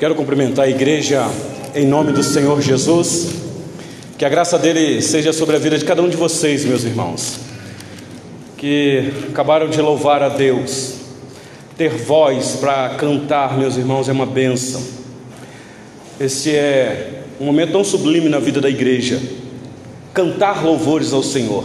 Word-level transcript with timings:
Quero 0.00 0.14
cumprimentar 0.14 0.64
a 0.64 0.68
igreja 0.70 1.30
em 1.74 1.86
nome 1.86 2.10
do 2.10 2.22
Senhor 2.22 2.58
Jesus. 2.62 3.34
Que 4.16 4.24
a 4.24 4.30
graça 4.30 4.58
dele 4.58 5.02
seja 5.02 5.30
sobre 5.30 5.56
a 5.56 5.58
vida 5.58 5.76
de 5.76 5.84
cada 5.84 6.00
um 6.00 6.08
de 6.08 6.16
vocês, 6.16 6.64
meus 6.64 6.84
irmãos, 6.84 7.38
que 8.56 9.12
acabaram 9.28 9.68
de 9.68 9.78
louvar 9.78 10.22
a 10.22 10.30
Deus. 10.30 10.94
Ter 11.76 11.90
voz 11.90 12.56
para 12.58 12.94
cantar, 12.94 13.58
meus 13.58 13.76
irmãos, 13.76 14.08
é 14.08 14.12
uma 14.12 14.24
bênção. 14.24 14.82
Este 16.18 16.56
é 16.56 17.24
um 17.38 17.44
momento 17.44 17.72
tão 17.72 17.84
sublime 17.84 18.30
na 18.30 18.38
vida 18.38 18.58
da 18.58 18.70
igreja. 18.70 19.20
Cantar 20.14 20.64
louvores 20.64 21.12
ao 21.12 21.22
Senhor. 21.22 21.64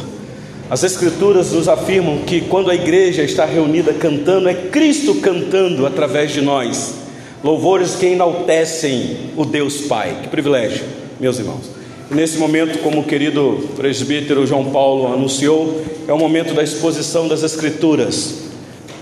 As 0.69 0.83
Escrituras 0.83 1.53
nos 1.53 1.69
afirmam 1.69 2.17
que 2.23 2.41
quando 2.41 2.69
a 2.69 2.75
igreja 2.75 3.23
está 3.23 3.45
reunida 3.45 3.93
cantando, 3.93 4.49
é 4.49 4.53
Cristo 4.53 5.15
cantando 5.21 5.85
através 5.85 6.33
de 6.33 6.41
nós. 6.41 7.04
Louvores 7.45 7.93
que 7.93 8.07
enaltecem 8.07 9.29
o 9.37 9.45
Deus 9.45 9.81
Pai. 9.81 10.17
Que 10.23 10.29
privilégio, 10.29 10.83
meus 11.19 11.37
irmãos. 11.37 11.69
Nesse 12.09 12.39
momento, 12.39 12.79
como 12.79 13.01
o 13.01 13.03
querido 13.03 13.69
presbítero 13.75 14.47
João 14.47 14.71
Paulo 14.71 15.13
anunciou, 15.13 15.79
é 16.07 16.11
o 16.11 16.17
momento 16.17 16.55
da 16.55 16.63
exposição 16.63 17.27
das 17.27 17.43
Escrituras. 17.43 18.45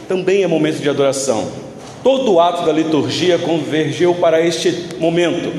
Também 0.09 0.43
é 0.43 0.47
momento 0.47 0.81
de 0.81 0.89
adoração. 0.89 1.47
Todo 2.03 2.33
o 2.33 2.41
ato 2.41 2.65
da 2.65 2.73
liturgia 2.73 3.37
convergiu 3.37 4.13
para 4.15 4.45
este 4.45 4.89
momento, 4.99 5.53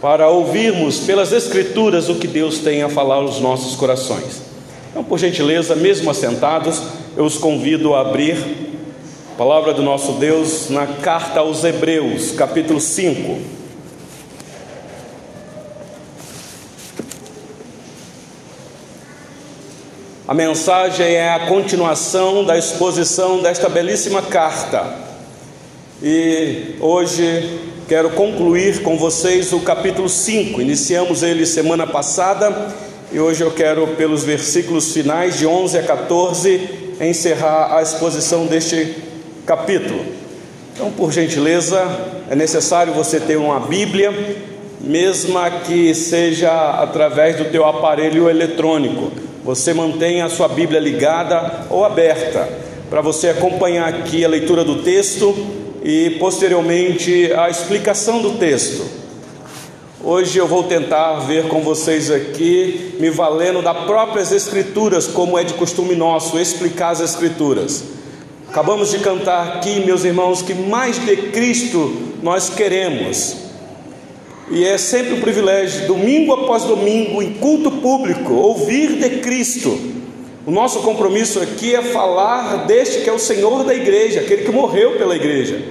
para 0.00 0.28
ouvirmos 0.28 0.98
pelas 0.98 1.30
Escrituras 1.30 2.08
o 2.08 2.16
que 2.16 2.26
Deus 2.26 2.58
tem 2.58 2.82
a 2.82 2.88
falar 2.88 3.18
aos 3.18 3.38
nossos 3.38 3.76
corações. 3.76 4.42
Então, 4.90 5.04
por 5.04 5.20
gentileza, 5.20 5.76
mesmo 5.76 6.10
assentados, 6.10 6.82
eu 7.16 7.24
os 7.24 7.38
convido 7.38 7.94
a 7.94 8.00
abrir 8.00 8.67
palavra 9.38 9.72
do 9.72 9.84
nosso 9.84 10.14
Deus 10.14 10.68
na 10.68 10.84
carta 10.84 11.38
aos 11.38 11.62
Hebreus, 11.62 12.32
capítulo 12.32 12.80
5. 12.80 13.38
A 20.26 20.34
mensagem 20.34 21.06
é 21.14 21.32
a 21.32 21.46
continuação 21.46 22.44
da 22.44 22.58
exposição 22.58 23.40
desta 23.40 23.68
belíssima 23.68 24.22
carta. 24.22 24.92
E 26.02 26.74
hoje 26.80 27.60
quero 27.86 28.10
concluir 28.10 28.82
com 28.82 28.98
vocês 28.98 29.52
o 29.52 29.60
capítulo 29.60 30.08
5. 30.08 30.60
Iniciamos 30.60 31.22
ele 31.22 31.46
semana 31.46 31.86
passada 31.86 32.74
e 33.12 33.20
hoje 33.20 33.44
eu 33.44 33.52
quero, 33.52 33.86
pelos 33.94 34.24
versículos 34.24 34.92
finais 34.92 35.38
de 35.38 35.46
11 35.46 35.78
a 35.78 35.82
14, 35.84 36.88
encerrar 37.00 37.76
a 37.76 37.80
exposição 37.80 38.44
deste 38.44 39.06
capítulo. 39.48 40.04
Então, 40.74 40.92
por 40.92 41.10
gentileza, 41.10 41.82
é 42.30 42.36
necessário 42.36 42.92
você 42.92 43.18
ter 43.18 43.36
uma 43.36 43.58
Bíblia, 43.58 44.12
mesma 44.80 45.50
que 45.50 45.92
seja 45.94 46.52
através 46.82 47.36
do 47.36 47.46
teu 47.46 47.64
aparelho 47.64 48.28
eletrônico 48.28 49.26
você 49.48 49.72
mantém 49.72 50.20
a 50.20 50.28
sua 50.28 50.46
Bíblia 50.46 50.78
ligada 50.78 51.64
ou 51.70 51.82
aberta 51.82 52.46
para 52.90 53.00
você 53.00 53.30
acompanhar 53.30 53.88
aqui 53.88 54.22
a 54.22 54.28
leitura 54.28 54.62
do 54.62 54.82
texto 54.82 55.34
e 55.82 56.18
posteriormente 56.20 57.32
a 57.32 57.48
explicação 57.48 58.20
do 58.20 58.32
texto. 58.32 58.84
Hoje 60.04 60.36
eu 60.36 60.46
vou 60.46 60.64
tentar 60.64 61.20
ver 61.20 61.48
com 61.48 61.62
vocês 61.62 62.10
aqui, 62.10 62.94
me 63.00 63.08
valendo 63.08 63.62
das 63.62 63.86
próprias 63.86 64.32
Escrituras, 64.32 65.06
como 65.06 65.38
é 65.38 65.44
de 65.44 65.54
costume 65.54 65.94
nosso, 65.94 66.38
explicar 66.38 66.90
as 66.90 67.00
Escrituras. 67.00 67.97
Acabamos 68.48 68.90
de 68.90 68.98
cantar 69.00 69.56
aqui, 69.56 69.80
meus 69.80 70.04
irmãos, 70.04 70.40
que 70.40 70.54
mais 70.54 70.98
de 71.04 71.16
Cristo 71.16 71.94
nós 72.22 72.48
queremos. 72.48 73.36
E 74.50 74.64
é 74.64 74.78
sempre 74.78 75.12
um 75.12 75.20
privilégio, 75.20 75.86
domingo 75.86 76.32
após 76.32 76.64
domingo, 76.64 77.22
em 77.22 77.34
culto 77.34 77.70
público, 77.70 78.32
ouvir 78.32 78.94
de 78.94 79.18
Cristo. 79.18 79.78
O 80.46 80.50
nosso 80.50 80.80
compromisso 80.80 81.40
aqui 81.40 81.74
é 81.74 81.82
falar 81.82 82.66
deste 82.66 83.02
que 83.02 83.10
é 83.10 83.12
o 83.12 83.18
Senhor 83.18 83.64
da 83.64 83.74
igreja, 83.74 84.20
aquele 84.20 84.44
que 84.44 84.50
morreu 84.50 84.96
pela 84.96 85.14
igreja. 85.14 85.62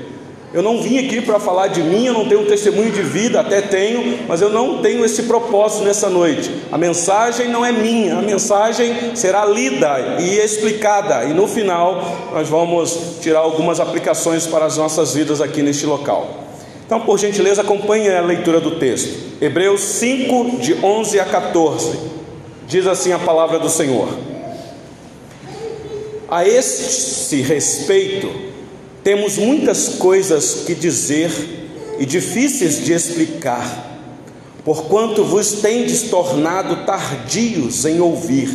Eu 0.54 0.62
não 0.62 0.82
vim 0.82 0.98
aqui 0.98 1.22
para 1.22 1.40
falar 1.40 1.68
de 1.68 1.84
mim, 1.84 2.06
eu 2.06 2.14
não 2.14 2.28
tenho 2.28 2.42
um 2.42 2.46
testemunho 2.46 2.90
de 2.90 3.02
vida, 3.02 3.42
até 3.42 3.62
tenho, 3.62 4.20
mas 4.28 4.42
eu 4.42 4.50
não 4.50 4.82
tenho 4.82 5.04
esse 5.04 5.24
propósito 5.24 5.84
nessa 5.84 6.10
noite. 6.10 6.50
A 6.72 6.78
mensagem 6.78 7.50
não 7.50 7.66
é 7.66 7.72
minha, 7.72 8.18
a 8.18 8.22
mensagem 8.22 9.14
será 9.14 9.46
lida 9.46 10.18
e 10.22 10.38
explicada, 10.38 11.26
e 11.26 11.34
no 11.34 11.48
final 11.48 12.30
nós 12.32 12.48
vamos 12.48 13.18
tirar 13.22 13.40
algumas 13.40 13.82
aplicações 13.82 14.48
para 14.48 14.66
as 14.66 14.78
nossas 14.78 15.14
vidas 15.14 15.42
aqui 15.42 15.62
neste 15.62 15.86
local. 15.86 16.46
Então, 16.86 17.02
por 17.02 17.20
gentileza, 17.20 17.62
acompanhe 17.62 18.10
a 18.10 18.22
leitura 18.22 18.62
do 18.62 18.80
texto. 18.80 19.38
Hebreus 19.42 19.82
5, 19.82 20.60
de 20.60 20.74
11 20.76 21.20
a 21.20 21.26
14. 21.26 22.00
Diz 22.66 22.88
assim 22.88 23.12
a 23.12 23.20
palavra 23.20 23.60
do 23.60 23.70
Senhor: 23.70 24.08
A 26.30 26.48
este 26.48 27.42
respeito, 27.42 28.32
temos 29.08 29.38
muitas 29.38 29.88
coisas 29.88 30.66
que 30.66 30.76
dizer 30.76 31.32
e 31.98 32.06
difíceis 32.06 32.84
de 32.84 32.92
explicar, 32.92 34.02
porquanto 34.66 35.24
vos 35.24 35.62
tendes 35.62 36.10
tornado 36.10 36.86
tardios 36.86 37.86
em 37.86 38.02
ouvir. 38.02 38.50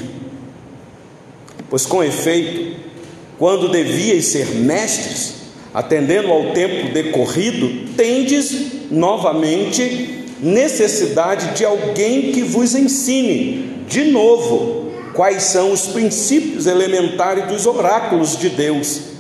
Pois 1.70 1.86
com 1.86 2.04
efeito, 2.04 2.76
quando 3.38 3.70
devíeis 3.70 4.26
ser 4.26 4.48
mestres, 4.48 5.36
atendendo 5.72 6.30
ao 6.30 6.52
tempo 6.52 6.92
decorrido, 6.92 7.90
tendes 7.96 8.90
novamente 8.90 10.26
necessidade 10.38 11.56
de 11.56 11.64
alguém 11.64 12.30
que 12.30 12.42
vos 12.42 12.74
ensine 12.74 13.84
de 13.88 14.04
novo 14.10 14.92
quais 15.14 15.44
são 15.44 15.72
os 15.72 15.86
princípios 15.86 16.66
elementares 16.66 17.46
dos 17.48 17.64
oráculos 17.64 18.36
de 18.36 18.50
Deus. 18.50 19.11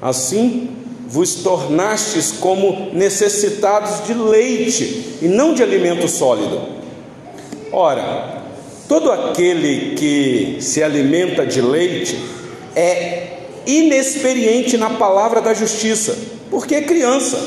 Assim, 0.00 0.70
vos 1.06 1.34
tornastes 1.36 2.32
como 2.32 2.90
necessitados 2.92 4.06
de 4.06 4.14
leite 4.14 5.18
e 5.20 5.28
não 5.28 5.52
de 5.52 5.62
alimento 5.62 6.06
sólido. 6.06 6.60
Ora, 7.72 8.42
todo 8.88 9.10
aquele 9.10 9.94
que 9.96 10.58
se 10.60 10.82
alimenta 10.82 11.44
de 11.44 11.60
leite 11.60 12.18
é 12.74 13.38
inexperiente 13.66 14.76
na 14.76 14.90
palavra 14.90 15.40
da 15.40 15.52
justiça, 15.52 16.16
porque 16.50 16.76
é 16.76 16.82
criança. 16.82 17.38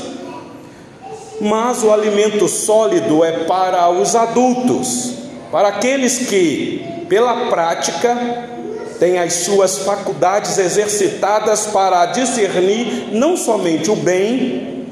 Mas 1.41 1.83
o 1.83 1.91
alimento 1.91 2.47
sólido 2.47 3.23
é 3.23 3.45
para 3.45 3.89
os 3.89 4.15
adultos, 4.15 5.13
para 5.51 5.69
aqueles 5.69 6.27
que, 6.27 6.85
pela 7.09 7.47
prática, 7.47 8.52
têm 9.03 9.19
as 9.19 9.33
suas 9.33 9.79
faculdades 9.79 10.57
exercitadas 10.57 11.65
para 11.65 12.05
discernir 12.05 13.09
não 13.11 13.35
somente 13.35 13.91
o 13.91 13.97
bem, 13.97 14.85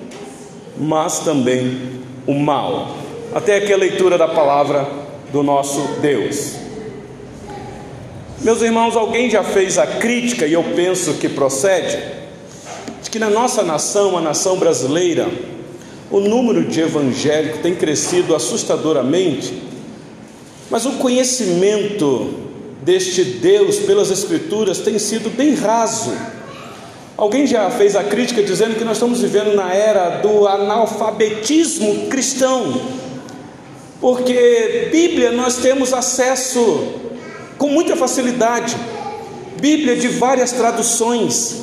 mas 0.77 1.19
também 1.19 2.01
o 2.27 2.33
mal. 2.33 2.97
Até 3.33 3.55
aqui 3.55 3.71
a 3.71 3.77
leitura 3.77 4.17
da 4.17 4.27
palavra 4.27 4.85
do 5.31 5.41
nosso 5.41 5.79
Deus. 6.01 6.55
Meus 8.41 8.61
irmãos, 8.61 8.97
alguém 8.97 9.29
já 9.29 9.45
fez 9.45 9.77
a 9.77 9.87
crítica, 9.87 10.45
e 10.45 10.51
eu 10.51 10.63
penso 10.75 11.13
que 11.13 11.29
procede, 11.29 11.97
de 13.01 13.09
que 13.09 13.17
na 13.17 13.29
nossa 13.29 13.63
nação, 13.63 14.17
a 14.17 14.21
nação 14.21 14.57
brasileira, 14.57 15.29
o 16.11 16.19
número 16.19 16.65
de 16.65 16.81
evangélicos 16.81 17.61
tem 17.61 17.73
crescido 17.73 18.35
assustadoramente, 18.35 19.53
mas 20.69 20.85
o 20.85 20.97
conhecimento 20.97 22.50
deste 22.81 23.23
Deus 23.23 23.77
pelas 23.77 24.09
Escrituras 24.09 24.79
tem 24.79 24.97
sido 24.97 25.29
bem 25.29 25.53
raso. 25.53 26.11
Alguém 27.15 27.45
já 27.45 27.69
fez 27.69 27.95
a 27.95 28.03
crítica 28.03 28.41
dizendo 28.41 28.75
que 28.75 28.83
nós 28.83 28.97
estamos 28.97 29.21
vivendo 29.21 29.53
na 29.53 29.73
era 29.73 30.21
do 30.21 30.47
analfabetismo 30.47 32.07
cristão, 32.07 32.81
porque 33.99 34.89
Bíblia 34.91 35.31
nós 35.31 35.57
temos 35.57 35.93
acesso 35.93 36.95
com 37.57 37.69
muita 37.69 37.95
facilidade. 37.95 38.75
Bíblia 39.59 39.95
de 39.95 40.07
várias 40.07 40.51
traduções, 40.51 41.57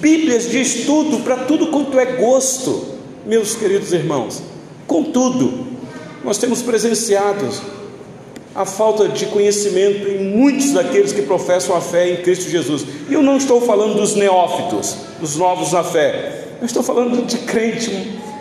Bíblias 0.00 0.48
de 0.48 0.62
estudo 0.62 1.18
para 1.18 1.36
tudo 1.44 1.66
quanto 1.66 1.98
é 1.98 2.06
gosto, 2.06 2.86
meus 3.26 3.54
queridos 3.54 3.92
irmãos. 3.92 4.42
Contudo, 4.86 5.66
nós 6.24 6.38
temos 6.38 6.62
presenciado 6.62 7.46
a 8.54 8.64
falta 8.64 9.08
de 9.08 9.26
conhecimento 9.26 10.08
em 10.08 10.24
muitos 10.24 10.72
daqueles 10.72 11.12
que 11.12 11.22
professam 11.22 11.74
a 11.74 11.80
fé 11.80 12.10
em 12.10 12.16
Cristo 12.16 12.48
Jesus. 12.48 12.84
E 13.08 13.14
eu 13.14 13.22
não 13.22 13.36
estou 13.36 13.60
falando 13.60 13.96
dos 13.96 14.14
neófitos, 14.14 14.96
dos 15.20 15.36
novos 15.36 15.72
na 15.72 15.82
fé. 15.82 16.44
Eu 16.60 16.66
estou 16.66 16.82
falando 16.82 17.26
de 17.26 17.38
crentes 17.38 17.90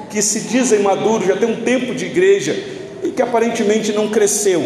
que 0.10 0.22
se 0.22 0.42
dizem 0.42 0.80
maduros, 0.80 1.28
já 1.28 1.36
tem 1.36 1.50
um 1.50 1.62
tempo 1.62 1.96
de 1.96 2.06
igreja 2.06 2.54
e 3.04 3.10
que 3.10 3.22
aparentemente 3.22 3.92
não 3.92 4.10
cresceu 4.10 4.62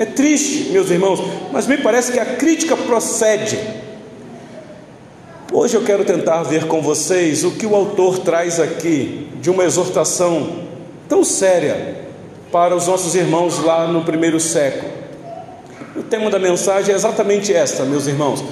é 0.00 0.06
triste, 0.06 0.70
meus 0.70 0.90
irmãos, 0.90 1.20
mas 1.52 1.66
me 1.66 1.76
parece 1.76 2.10
que 2.10 2.18
a 2.18 2.24
crítica 2.24 2.74
procede. 2.74 3.58
Hoje 5.52 5.76
eu 5.76 5.84
quero 5.84 6.06
tentar 6.06 6.42
ver 6.42 6.66
com 6.66 6.80
vocês 6.80 7.44
o 7.44 7.50
que 7.50 7.66
o 7.66 7.76
autor 7.76 8.20
traz 8.20 8.58
aqui 8.58 9.28
de 9.42 9.50
uma 9.50 9.62
exortação 9.62 10.60
tão 11.06 11.22
séria 11.22 11.96
para 12.50 12.74
os 12.74 12.86
nossos 12.86 13.14
irmãos 13.14 13.62
lá 13.62 13.86
no 13.86 14.02
primeiro 14.02 14.40
século. 14.40 14.89
O 16.00 16.02
tema 16.02 16.30
da 16.30 16.38
mensagem 16.38 16.94
é 16.94 16.96
exatamente 16.96 17.52
esta, 17.52 17.84
meus 17.84 18.06
irmãos: 18.06 18.42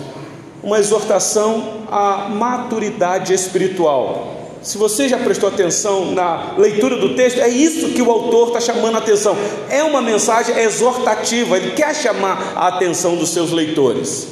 uma 0.62 0.78
exortação 0.78 1.86
à 1.90 2.28
maturidade 2.28 3.32
espiritual. 3.32 4.58
Se 4.60 4.76
você 4.76 5.08
já 5.08 5.16
prestou 5.16 5.48
atenção 5.48 6.12
na 6.12 6.52
leitura 6.58 6.96
do 6.96 7.14
texto, 7.14 7.40
é 7.40 7.48
isso 7.48 7.88
que 7.94 8.02
o 8.02 8.10
autor 8.10 8.48
está 8.48 8.60
chamando 8.60 8.96
a 8.96 8.98
atenção. 8.98 9.34
É 9.70 9.82
uma 9.82 10.02
mensagem 10.02 10.58
exortativa, 10.58 11.56
ele 11.56 11.70
quer 11.70 11.94
chamar 11.94 12.52
a 12.54 12.68
atenção 12.68 13.16
dos 13.16 13.30
seus 13.30 13.50
leitores. 13.50 14.28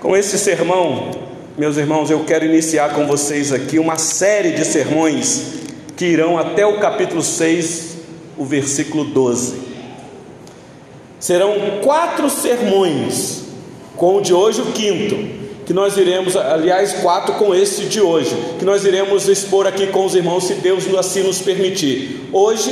Com 0.00 0.16
esse 0.16 0.38
sermão, 0.38 1.10
meus 1.58 1.76
irmãos, 1.76 2.10
eu 2.10 2.24
quero 2.24 2.46
iniciar 2.46 2.94
com 2.94 3.06
vocês 3.06 3.52
aqui 3.52 3.78
uma 3.78 3.98
série 3.98 4.52
de 4.52 4.64
sermões 4.64 5.42
que 5.94 6.06
irão 6.06 6.38
até 6.38 6.64
o 6.64 6.80
capítulo 6.80 7.22
6, 7.22 7.96
o 8.38 8.44
versículo 8.46 9.04
12. 9.04 9.65
Serão 11.18 11.54
quatro 11.82 12.28
sermões, 12.28 13.44
com 13.96 14.16
o 14.16 14.20
de 14.20 14.34
hoje 14.34 14.60
o 14.60 14.66
quinto 14.66 15.46
que 15.66 15.72
nós 15.72 15.96
iremos, 15.96 16.36
aliás, 16.36 16.92
quatro 17.02 17.34
com 17.34 17.52
esse 17.52 17.86
de 17.86 18.00
hoje, 18.00 18.36
que 18.56 18.64
nós 18.64 18.84
iremos 18.84 19.28
expor 19.28 19.66
aqui 19.66 19.88
com 19.88 20.04
os 20.04 20.14
irmãos, 20.14 20.44
se 20.44 20.54
Deus 20.54 20.84
assim 20.94 21.24
nos 21.24 21.40
permitir. 21.40 22.28
Hoje, 22.32 22.70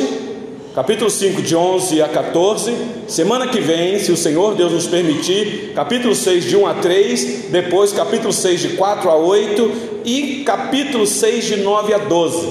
capítulo 0.76 1.11
5, 1.11 1.43
de 1.43 1.56
11 1.56 2.00
a 2.00 2.08
14. 2.08 2.73
Semana 3.08 3.49
que 3.49 3.58
vem, 3.58 3.99
se 3.99 4.12
o 4.12 4.17
Senhor 4.17 4.55
Deus 4.55 4.73
nos 4.73 4.87
permitir, 4.87 5.73
capítulo 5.75 6.14
6, 6.14 6.44
de 6.44 6.56
1 6.56 6.67
a 6.69 6.75
3. 6.75 7.44
Depois, 7.50 7.93
capítulo 7.93 8.32
6, 8.32 8.61
de 8.61 8.69
4 8.70 9.11
a 9.11 9.17
8. 9.17 9.73
E 10.05 10.44
capítulo 10.44 11.05
6, 11.05 11.44
de 11.46 11.56
9 11.56 11.94
a 11.94 11.99
12. 11.99 12.49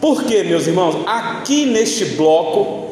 Por 0.00 0.22
quê, 0.22 0.44
meus 0.44 0.68
irmãos? 0.68 0.96
Aqui 1.06 1.66
neste 1.66 2.04
bloco, 2.04 2.89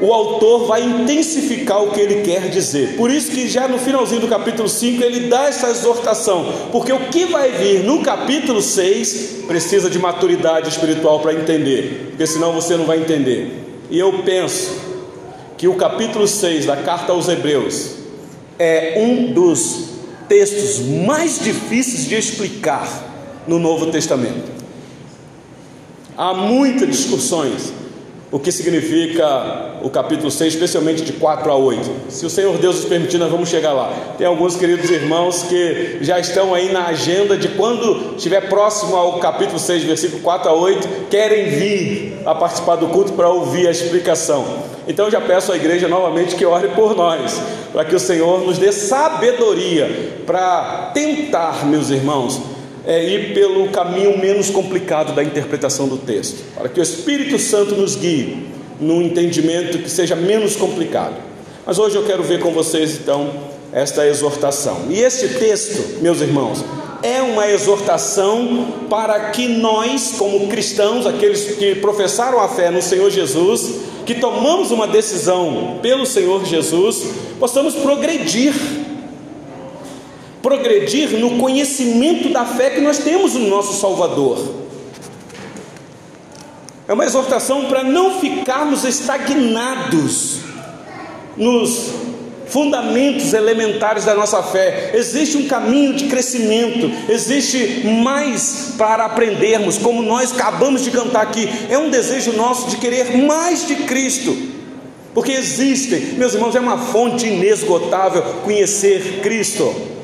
o 0.00 0.12
autor 0.12 0.66
vai 0.66 0.82
intensificar 0.82 1.82
o 1.82 1.90
que 1.90 2.00
ele 2.00 2.22
quer 2.22 2.48
dizer. 2.48 2.96
Por 2.96 3.10
isso 3.10 3.30
que 3.30 3.48
já 3.48 3.68
no 3.68 3.78
finalzinho 3.78 4.22
do 4.22 4.28
capítulo 4.28 4.68
5 4.68 5.02
ele 5.04 5.28
dá 5.28 5.44
essa 5.44 5.68
exortação, 5.68 6.46
porque 6.72 6.92
o 6.92 7.08
que 7.08 7.26
vai 7.26 7.50
vir 7.52 7.84
no 7.84 8.02
capítulo 8.02 8.62
6 8.62 9.44
precisa 9.46 9.90
de 9.90 9.98
maturidade 9.98 10.68
espiritual 10.68 11.20
para 11.20 11.34
entender, 11.34 12.08
porque 12.10 12.26
senão 12.26 12.52
você 12.52 12.76
não 12.76 12.86
vai 12.86 12.98
entender. 12.98 13.66
E 13.90 13.98
eu 13.98 14.22
penso 14.24 14.78
que 15.58 15.68
o 15.68 15.74
capítulo 15.74 16.26
6 16.26 16.64
da 16.64 16.78
carta 16.78 17.12
aos 17.12 17.28
Hebreus 17.28 17.96
é 18.58 18.94
um 18.96 19.32
dos 19.32 19.90
textos 20.28 20.78
mais 21.04 21.40
difíceis 21.40 22.06
de 22.06 22.14
explicar 22.14 23.42
no 23.46 23.58
Novo 23.58 23.86
Testamento. 23.86 24.50
Há 26.16 26.32
muitas 26.32 26.88
discussões 26.88 27.72
o 28.32 28.38
que 28.38 28.52
significa 28.52 29.80
o 29.82 29.90
capítulo 29.90 30.30
6, 30.30 30.54
especialmente 30.54 31.02
de 31.02 31.12
4 31.14 31.50
a 31.50 31.56
8. 31.56 31.90
Se 32.08 32.24
o 32.24 32.30
Senhor 32.30 32.56
Deus 32.58 32.76
nos 32.76 32.84
permitir, 32.84 33.18
nós 33.18 33.30
vamos 33.30 33.48
chegar 33.48 33.72
lá. 33.72 33.92
Tem 34.16 34.26
alguns 34.26 34.56
queridos 34.56 34.88
irmãos 34.88 35.42
que 35.42 35.98
já 36.00 36.18
estão 36.18 36.54
aí 36.54 36.72
na 36.72 36.86
agenda 36.86 37.36
de 37.36 37.48
quando 37.48 38.14
estiver 38.16 38.48
próximo 38.48 38.94
ao 38.94 39.18
capítulo 39.18 39.58
6, 39.58 39.82
versículo 39.82 40.22
4 40.22 40.48
a 40.48 40.54
8, 40.54 40.88
querem 41.10 41.50
vir 41.50 42.18
a 42.24 42.34
participar 42.34 42.76
do 42.76 42.88
culto 42.88 43.12
para 43.14 43.28
ouvir 43.28 43.66
a 43.66 43.70
explicação. 43.72 44.44
Então 44.86 45.06
eu 45.06 45.10
já 45.10 45.20
peço 45.20 45.52
à 45.52 45.56
igreja 45.56 45.88
novamente 45.88 46.36
que 46.36 46.46
ore 46.46 46.68
por 46.68 46.96
nós, 46.96 47.40
para 47.72 47.84
que 47.84 47.94
o 47.94 48.00
Senhor 48.00 48.44
nos 48.44 48.58
dê 48.58 48.70
sabedoria 48.70 50.22
para 50.24 50.90
tentar, 50.94 51.66
meus 51.66 51.90
irmãos, 51.90 52.40
é 52.86 53.04
ir 53.04 53.34
pelo 53.34 53.68
caminho 53.68 54.18
menos 54.18 54.50
complicado 54.50 55.14
da 55.14 55.22
interpretação 55.22 55.86
do 55.86 55.96
texto, 55.96 56.42
para 56.54 56.68
que 56.68 56.80
o 56.80 56.82
Espírito 56.82 57.38
Santo 57.38 57.74
nos 57.74 57.96
guie 57.96 58.46
num 58.80 59.02
entendimento 59.02 59.78
que 59.78 59.90
seja 59.90 60.16
menos 60.16 60.56
complicado. 60.56 61.14
Mas 61.66 61.78
hoje 61.78 61.96
eu 61.96 62.04
quero 62.04 62.22
ver 62.22 62.40
com 62.40 62.52
vocês 62.52 62.98
então 63.00 63.30
esta 63.72 64.06
exortação. 64.06 64.86
E 64.88 64.98
este 64.98 65.28
texto, 65.28 66.00
meus 66.00 66.20
irmãos, 66.20 66.64
é 67.02 67.22
uma 67.22 67.48
exortação 67.48 68.86
para 68.88 69.30
que 69.30 69.46
nós, 69.46 70.14
como 70.18 70.48
cristãos, 70.48 71.06
aqueles 71.06 71.56
que 71.56 71.76
professaram 71.76 72.40
a 72.40 72.48
fé 72.48 72.70
no 72.70 72.82
Senhor 72.82 73.10
Jesus, 73.10 73.72
que 74.04 74.14
tomamos 74.14 74.70
uma 74.70 74.86
decisão 74.86 75.78
pelo 75.80 76.04
Senhor 76.04 76.44
Jesus, 76.44 77.04
possamos 77.38 77.74
progredir 77.74 78.54
progredir 80.42 81.18
no 81.18 81.38
conhecimento 81.38 82.30
da 82.30 82.44
fé 82.44 82.70
que 82.70 82.80
nós 82.80 82.98
temos 82.98 83.34
no 83.34 83.48
nosso 83.48 83.78
Salvador. 83.80 84.60
É 86.88 86.92
uma 86.92 87.04
exortação 87.04 87.66
para 87.66 87.84
não 87.84 88.18
ficarmos 88.18 88.84
estagnados 88.84 90.40
nos 91.36 91.90
fundamentos 92.46 93.32
elementares 93.32 94.04
da 94.04 94.14
nossa 94.14 94.42
fé. 94.42 94.90
Existe 94.94 95.36
um 95.36 95.46
caminho 95.46 95.94
de 95.94 96.06
crescimento, 96.06 96.90
existe 97.08 97.86
mais 97.86 98.74
para 98.76 99.04
aprendermos, 99.04 99.78
como 99.78 100.02
nós 100.02 100.32
acabamos 100.32 100.82
de 100.82 100.90
cantar 100.90 101.22
aqui. 101.22 101.48
É 101.68 101.78
um 101.78 101.90
desejo 101.90 102.32
nosso 102.32 102.68
de 102.68 102.76
querer 102.78 103.16
mais 103.16 103.66
de 103.68 103.76
Cristo. 103.76 104.36
Porque 105.14 105.32
existem, 105.32 106.00
meus 106.16 106.34
irmãos, 106.34 106.54
é 106.54 106.60
uma 106.60 106.78
fonte 106.78 107.26
inesgotável 107.26 108.22
conhecer 108.44 109.20
Cristo. 109.22 109.99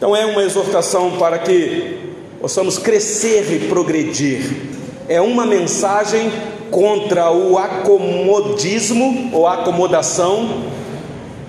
Então 0.00 0.16
é 0.16 0.24
uma 0.24 0.42
exortação 0.42 1.18
para 1.18 1.38
que 1.38 2.14
possamos 2.40 2.78
crescer 2.78 3.52
e 3.52 3.68
progredir. 3.68 4.50
É 5.06 5.20
uma 5.20 5.44
mensagem 5.44 6.32
contra 6.70 7.30
o 7.30 7.58
acomodismo 7.58 9.28
ou 9.30 9.46
acomodação. 9.46 10.62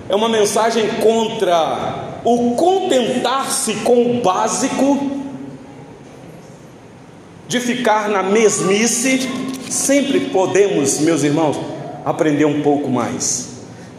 É 0.06 0.14
uma 0.14 0.28
mensagem 0.28 0.86
contra 1.00 2.20
o 2.22 2.50
contentar-se 2.54 3.76
com 3.76 4.18
o 4.18 4.20
básico, 4.20 4.98
de 7.48 7.58
ficar 7.58 8.10
na 8.10 8.22
mesmice. 8.22 9.30
Sempre 9.70 10.20
podemos, 10.26 10.98
meus 10.98 11.22
irmãos, 11.22 11.58
aprender 12.04 12.44
um 12.44 12.60
pouco 12.60 12.90
mais. 12.90 13.51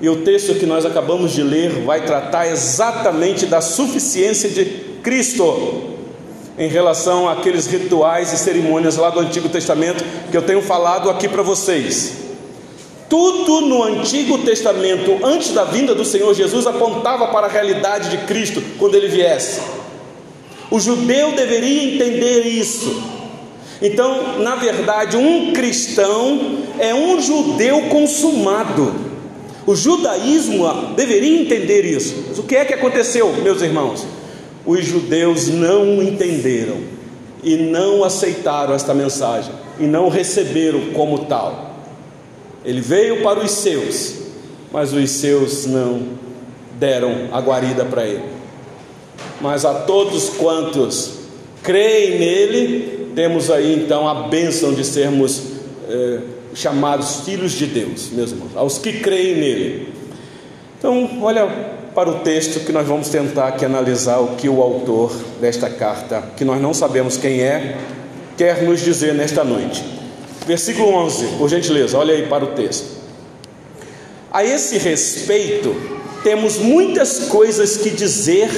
E 0.04 0.10
o 0.10 0.18
texto 0.18 0.56
que 0.56 0.66
nós 0.66 0.86
acabamos 0.86 1.32
de 1.32 1.42
ler 1.42 1.82
vai 1.86 2.06
tratar 2.06 2.46
exatamente 2.46 3.46
da 3.46 3.62
suficiência 3.62 4.50
de 4.50 4.66
Cristo 5.02 5.96
em 6.60 6.68
relação 6.68 7.30
àqueles 7.30 7.68
rituais 7.68 8.34
e 8.34 8.38
cerimônias 8.38 8.98
lá 8.98 9.10
do 9.10 9.22
Antigo 9.22 9.48
Testamento 9.48 10.04
que 10.30 10.36
eu 10.36 10.42
tenho 10.42 10.62
falado 10.62 11.10
aqui 11.10 11.30
para 11.30 11.42
vocês. 11.42 12.16
Tudo 13.10 13.62
no 13.62 13.82
Antigo 13.82 14.40
Testamento, 14.40 15.26
antes 15.26 15.54
da 15.54 15.64
vinda 15.64 15.96
do 15.96 16.04
Senhor 16.04 16.34
Jesus, 16.34 16.68
apontava 16.68 17.28
para 17.28 17.48
a 17.48 17.50
realidade 17.50 18.10
de 18.10 18.26
Cristo 18.26 18.62
quando 18.78 18.96
ele 18.96 19.08
viesse. 19.08 19.62
O 20.70 20.82
judeu 20.82 21.32
deveria 21.32 21.96
entender 21.96 22.42
isso. 22.42 23.02
Então, 23.82 24.40
na 24.40 24.56
verdade, 24.56 25.16
um 25.16 25.54
cristão 25.54 26.58
é 26.78 26.94
um 26.94 27.22
judeu 27.22 27.84
consumado. 27.84 29.13
O 29.66 29.76
judaísmo 29.76 30.66
deveria 30.96 31.42
entender 31.42 31.86
isso. 31.86 32.26
Mas 32.28 32.40
o 32.40 32.44
que 32.44 32.56
é 32.56 32.66
que 32.66 32.74
aconteceu, 32.74 33.32
meus 33.42 33.62
irmãos? 33.62 34.06
Os 34.66 34.86
judeus 34.86 35.48
não 35.48 36.02
entenderam 36.02 36.78
e 37.42 37.58
não 37.58 38.04
aceitaram 38.04 38.74
esta 38.74 38.94
mensagem 38.94 39.52
e 39.80 39.84
não 39.84 40.10
receberam 40.10 40.92
como 40.94 41.26
tal. 41.26 41.74
Ele 42.64 42.82
veio 42.82 43.22
para 43.22 43.40
os 43.40 43.52
seus, 43.52 44.16
mas 44.72 44.94
os 44.94 45.10
seus 45.12 45.66
não 45.66 46.02
deram 46.80 47.30
a 47.32 47.40
guarida 47.40 47.86
para 47.86 48.06
ele. 48.06 48.24
Mas 49.42 49.66
a 49.66 49.74
todos 49.74 50.30
quantos 50.30 51.12
creem 51.62 52.20
nele, 52.20 53.10
temos 53.16 53.52
aí 53.52 53.74
então 53.74 54.08
a 54.08 54.28
bênção 54.28 54.74
de 54.74 54.86
sermos. 54.86 55.42
Eh, 55.90 56.20
chamados 56.56 57.22
filhos 57.22 57.52
de 57.54 57.66
Deus, 57.66 58.10
meus 58.12 58.32
irmãos, 58.32 58.52
aos 58.56 58.78
que 58.78 59.00
creem 59.00 59.36
nele. 59.36 59.94
Então, 60.78 61.22
olha 61.22 61.48
para 61.96 62.10
o 62.10 62.20
texto 62.20 62.66
que 62.66 62.72
nós 62.72 62.88
vamos 62.88 63.10
tentar 63.10 63.50
aqui 63.50 63.66
analisar 63.66 64.20
o 64.20 64.36
que 64.36 64.50
o 64.50 64.62
autor 64.62 65.12
desta 65.40 65.70
carta, 65.70 66.24
que 66.36 66.44
nós 66.44 66.62
não 66.62 66.74
sabemos 66.74 67.18
quem 67.18 67.42
é, 67.42 67.78
quer 68.38 68.64
nos 68.64 68.82
dizer 68.82 69.14
nesta 69.14 69.44
noite. 69.44 69.84
Versículo 70.46 70.90
11, 70.90 71.38
por 71.38 71.50
gentileza, 71.50 71.98
olha 71.98 72.14
aí 72.14 72.28
para 72.28 72.44
o 72.44 72.48
texto. 72.48 73.02
A 74.32 74.44
esse 74.44 74.78
respeito, 74.78 75.76
temos 76.24 76.58
muitas 76.58 77.20
coisas 77.26 77.78
que 77.78 77.92
dizer 77.92 78.50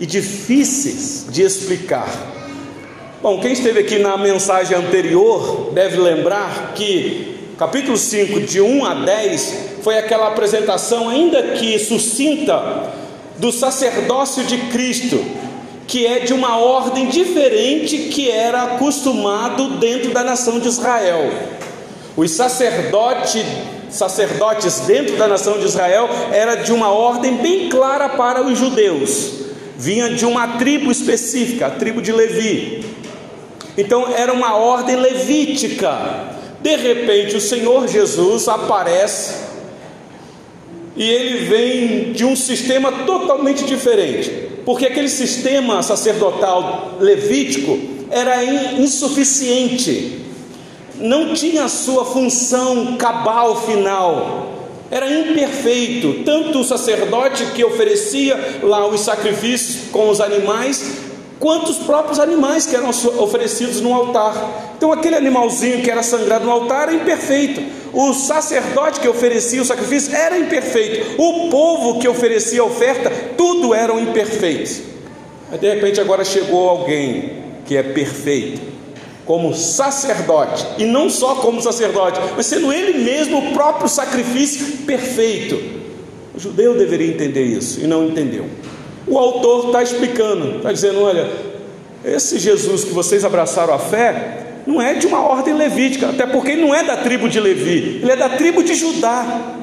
e 0.00 0.04
difíceis 0.04 1.26
de 1.30 1.42
explicar 1.42 2.33
Bom, 3.24 3.40
quem 3.40 3.52
esteve 3.52 3.80
aqui 3.80 3.98
na 3.98 4.18
mensagem 4.18 4.76
anterior 4.76 5.70
deve 5.72 5.96
lembrar 5.96 6.74
que 6.74 7.54
capítulo 7.56 7.96
5, 7.96 8.40
de 8.40 8.60
1 8.60 8.84
a 8.84 8.94
10, 8.96 9.54
foi 9.80 9.96
aquela 9.96 10.28
apresentação, 10.28 11.08
ainda 11.08 11.42
que 11.54 11.78
sucinta, 11.78 12.92
do 13.38 13.50
sacerdócio 13.50 14.44
de 14.44 14.58
Cristo, 14.66 15.24
que 15.86 16.06
é 16.06 16.18
de 16.18 16.34
uma 16.34 16.58
ordem 16.58 17.08
diferente 17.08 17.96
que 18.10 18.30
era 18.30 18.64
acostumado 18.64 19.78
dentro 19.78 20.10
da 20.10 20.22
nação 20.22 20.60
de 20.60 20.68
Israel. 20.68 21.32
Os 22.14 22.30
sacerdotes, 22.30 23.42
sacerdotes 23.88 24.80
dentro 24.80 25.16
da 25.16 25.26
nação 25.26 25.58
de 25.58 25.64
Israel 25.64 26.10
era 26.30 26.56
de 26.56 26.74
uma 26.74 26.90
ordem 26.90 27.38
bem 27.38 27.70
clara 27.70 28.10
para 28.10 28.46
os 28.46 28.58
judeus. 28.58 29.44
Vinha 29.78 30.10
de 30.10 30.26
uma 30.26 30.58
tribo 30.58 30.92
específica, 30.92 31.68
a 31.68 31.70
tribo 31.70 32.02
de 32.02 32.12
Levi. 32.12 32.93
Então 33.76 34.12
era 34.14 34.32
uma 34.32 34.56
ordem 34.56 34.96
levítica. 34.96 36.34
De 36.60 36.76
repente 36.76 37.36
o 37.36 37.40
Senhor 37.40 37.86
Jesus 37.88 38.48
aparece 38.48 39.44
e 40.96 41.02
ele 41.02 41.44
vem 41.46 42.12
de 42.12 42.24
um 42.24 42.36
sistema 42.36 42.90
totalmente 43.04 43.64
diferente, 43.64 44.30
porque 44.64 44.86
aquele 44.86 45.08
sistema 45.08 45.82
sacerdotal 45.82 46.96
levítico 47.00 47.78
era 48.10 48.44
insuficiente, 48.74 50.20
não 50.96 51.34
tinha 51.34 51.64
a 51.64 51.68
sua 51.68 52.04
função 52.04 52.96
cabal 52.96 53.66
final, 53.66 54.52
era 54.88 55.10
imperfeito, 55.10 56.22
tanto 56.24 56.60
o 56.60 56.64
sacerdote 56.64 57.46
que 57.46 57.64
oferecia 57.64 58.60
lá 58.62 58.86
os 58.86 59.00
sacrifícios 59.00 59.90
com 59.90 60.08
os 60.08 60.20
animais, 60.20 61.03
quanto 61.44 61.72
os 61.72 61.76
próprios 61.76 62.18
animais 62.18 62.64
que 62.64 62.74
eram 62.74 62.88
oferecidos 62.88 63.78
no 63.82 63.92
altar. 63.92 64.72
Então, 64.78 64.90
aquele 64.90 65.14
animalzinho 65.14 65.82
que 65.82 65.90
era 65.90 66.02
sangrado 66.02 66.46
no 66.46 66.50
altar 66.50 66.88
era 66.88 66.94
imperfeito. 66.94 67.60
O 67.92 68.14
sacerdote 68.14 68.98
que 68.98 69.06
oferecia 69.06 69.60
o 69.60 69.64
sacrifício 69.64 70.16
era 70.16 70.38
imperfeito. 70.38 71.20
O 71.20 71.50
povo 71.50 71.98
que 71.98 72.08
oferecia 72.08 72.62
a 72.62 72.64
oferta, 72.64 73.10
tudo 73.36 73.74
eram 73.74 74.00
imperfeitos. 74.00 74.80
Mas 75.50 75.60
de 75.60 75.74
repente 75.74 76.00
agora 76.00 76.24
chegou 76.24 76.66
alguém 76.66 77.44
que 77.66 77.76
é 77.76 77.82
perfeito, 77.82 78.62
como 79.26 79.52
sacerdote, 79.52 80.66
e 80.78 80.86
não 80.86 81.10
só 81.10 81.34
como 81.34 81.60
sacerdote, 81.60 82.20
mas 82.34 82.46
sendo 82.46 82.72
ele 82.72 83.04
mesmo 83.04 83.50
o 83.50 83.52
próprio 83.52 83.86
sacrifício 83.86 84.78
perfeito. 84.86 85.60
O 86.34 86.40
judeu 86.40 86.74
deveria 86.74 87.08
entender 87.08 87.44
isso 87.44 87.80
e 87.82 87.86
não 87.86 88.06
entendeu. 88.06 88.46
O 89.06 89.18
autor 89.18 89.66
está 89.66 89.82
explicando, 89.82 90.56
está 90.56 90.72
dizendo: 90.72 91.02
olha, 91.02 91.30
esse 92.04 92.38
Jesus 92.38 92.84
que 92.84 92.92
vocês 92.92 93.24
abraçaram 93.24 93.74
a 93.74 93.78
fé, 93.78 94.44
não 94.66 94.80
é 94.80 94.94
de 94.94 95.06
uma 95.06 95.20
ordem 95.20 95.54
levítica, 95.54 96.08
até 96.08 96.26
porque 96.26 96.52
ele 96.52 96.62
não 96.62 96.74
é 96.74 96.82
da 96.82 96.96
tribo 96.96 97.28
de 97.28 97.38
Levi, 97.38 98.00
ele 98.02 98.10
é 98.10 98.16
da 98.16 98.30
tribo 98.30 98.62
de 98.62 98.74
Judá. 98.74 99.60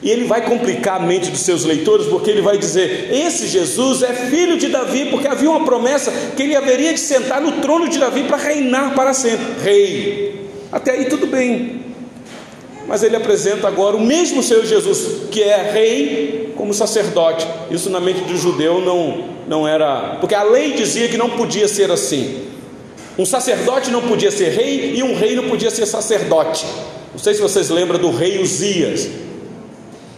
E 0.00 0.10
ele 0.10 0.26
vai 0.26 0.42
complicar 0.42 1.00
a 1.00 1.04
mente 1.04 1.28
dos 1.28 1.40
seus 1.40 1.64
leitores, 1.64 2.06
porque 2.06 2.30
ele 2.30 2.40
vai 2.40 2.56
dizer: 2.56 3.10
esse 3.12 3.48
Jesus 3.48 4.02
é 4.02 4.12
filho 4.12 4.56
de 4.56 4.68
Davi, 4.68 5.06
porque 5.10 5.26
havia 5.26 5.50
uma 5.50 5.64
promessa 5.64 6.12
que 6.36 6.44
ele 6.44 6.54
haveria 6.54 6.94
de 6.94 7.00
sentar 7.00 7.40
no 7.40 7.52
trono 7.60 7.88
de 7.88 7.98
Davi 7.98 8.24
para 8.24 8.36
reinar 8.36 8.94
para 8.94 9.12
sempre 9.12 9.60
rei. 9.60 10.50
Até 10.70 10.92
aí 10.92 11.06
tudo 11.06 11.26
bem. 11.26 11.87
Mas 12.88 13.02
ele 13.02 13.14
apresenta 13.14 13.68
agora 13.68 13.94
o 13.94 14.00
mesmo 14.00 14.42
Senhor 14.42 14.64
Jesus, 14.64 15.28
que 15.30 15.42
é 15.42 15.70
rei 15.70 16.54
como 16.56 16.72
sacerdote. 16.72 17.46
Isso 17.70 17.90
na 17.90 18.00
mente 18.00 18.22
do 18.22 18.36
judeu 18.36 18.80
não, 18.80 19.24
não 19.46 19.68
era. 19.68 20.16
Porque 20.18 20.34
a 20.34 20.42
lei 20.42 20.72
dizia 20.72 21.06
que 21.08 21.18
não 21.18 21.30
podia 21.30 21.68
ser 21.68 21.90
assim. 21.90 22.46
Um 23.18 23.26
sacerdote 23.26 23.90
não 23.90 24.00
podia 24.00 24.30
ser 24.30 24.48
rei 24.50 24.94
e 24.96 25.02
um 25.02 25.14
rei 25.14 25.36
não 25.36 25.48
podia 25.50 25.70
ser 25.70 25.84
sacerdote. 25.84 26.64
Não 27.12 27.18
sei 27.18 27.34
se 27.34 27.42
vocês 27.42 27.68
lembram 27.68 27.98
do 27.98 28.10
rei 28.10 28.40
Uzias. 28.40 29.08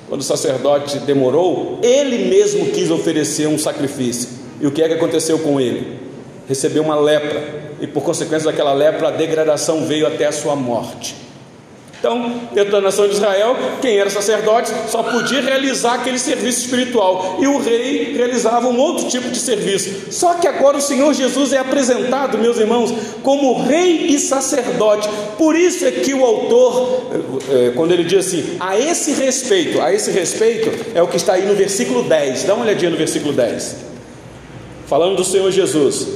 Quando 0.09 0.21
o 0.21 0.25
sacerdote 0.25 0.99
demorou, 1.01 1.79
ele 1.83 2.29
mesmo 2.29 2.67
quis 2.67 2.91
oferecer 2.91 3.49
um 3.49 3.59
sacrifício. 3.59 4.29
E 4.61 4.67
o 4.67 4.71
que 4.71 4.83
é 4.83 4.89
que 4.89 4.95
aconteceu 4.95 5.39
com 5.39 5.61
ele? 5.61 5.99
Recebeu 6.47 6.83
uma 6.83 6.97
lepra, 6.97 7.43
e 7.81 7.87
por 7.87 8.03
consequência 8.03 8.51
daquela 8.51 8.73
lepra, 8.73 9.09
a 9.09 9.11
degradação 9.13 9.87
veio 9.87 10.07
até 10.07 10.27
a 10.27 10.33
sua 10.33 10.55
morte. 10.55 11.30
Então, 12.01 12.33
dentro 12.55 12.73
da 12.73 12.81
nação 12.81 13.07
de 13.07 13.13
Israel, 13.13 13.55
quem 13.83 13.99
era 13.99 14.09
sacerdote 14.09 14.73
só 14.89 15.03
podia 15.03 15.43
realizar 15.43 15.97
aquele 15.97 16.19
serviço 16.19 16.61
espiritual, 16.61 17.37
e 17.39 17.47
o 17.47 17.59
rei 17.59 18.15
realizava 18.17 18.69
um 18.69 18.79
outro 18.81 19.07
tipo 19.07 19.29
de 19.29 19.39
serviço. 19.39 20.11
Só 20.11 20.35
que 20.35 20.49
agora 20.49 20.79
o 20.79 20.81
Senhor 20.81 21.13
Jesus 21.13 21.53
é 21.53 21.59
apresentado, 21.59 22.39
meus 22.39 22.57
irmãos, 22.57 22.91
como 23.23 23.63
rei 23.65 24.07
e 24.07 24.19
sacerdote. 24.19 25.11
Por 25.37 25.55
isso 25.55 25.85
é 25.85 25.91
que 25.91 26.15
o 26.15 26.25
autor, 26.25 27.03
eh, 27.13 27.67
eh, 27.67 27.73
quando 27.77 27.93
ele 27.93 28.05
diz 28.05 28.27
assim, 28.27 28.57
a 28.59 28.79
esse 28.79 29.13
respeito, 29.13 29.79
a 29.83 29.93
esse 29.93 30.11
respeito, 30.11 30.71
é 30.95 31.03
o 31.03 31.07
que 31.07 31.19
está 31.19 31.35
aí 31.35 31.45
no 31.45 31.55
versículo 31.55 32.05
10. 32.05 32.45
Dá 32.45 32.55
uma 32.55 32.65
olhadinha 32.65 32.91
no 32.91 32.97
versículo 32.97 33.35
10. 33.35 33.77
Falando 34.87 35.17
do 35.17 35.25
Senhor 35.25 35.51
Jesus, 35.51 36.09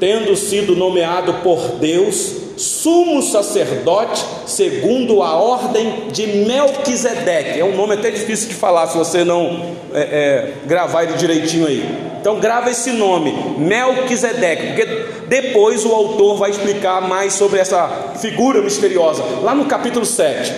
tendo 0.00 0.34
sido 0.34 0.74
nomeado 0.74 1.34
por 1.44 1.76
Deus 1.76 2.47
sumo 2.58 3.22
sacerdote 3.22 4.26
segundo 4.46 5.22
a 5.22 5.36
ordem 5.36 6.08
de 6.10 6.26
Melquisedeque. 6.26 7.60
É 7.60 7.64
um 7.64 7.76
nome 7.76 7.94
até 7.94 8.10
difícil 8.10 8.48
de 8.48 8.54
falar 8.54 8.88
se 8.88 8.98
você 8.98 9.24
não 9.24 9.76
é, 9.94 10.00
é, 10.00 10.54
gravar 10.66 11.04
ele 11.04 11.14
direitinho 11.14 11.66
aí. 11.66 12.08
Então 12.20 12.40
grava 12.40 12.68
esse 12.68 12.90
nome, 12.90 13.32
Melquisedeque, 13.58 14.66
porque 14.66 14.86
depois 15.28 15.84
o 15.84 15.92
autor 15.92 16.36
vai 16.36 16.50
explicar 16.50 17.00
mais 17.00 17.34
sobre 17.34 17.60
essa 17.60 18.12
figura 18.20 18.60
misteriosa, 18.60 19.22
lá 19.42 19.54
no 19.54 19.66
capítulo 19.66 20.04
7. 20.04 20.52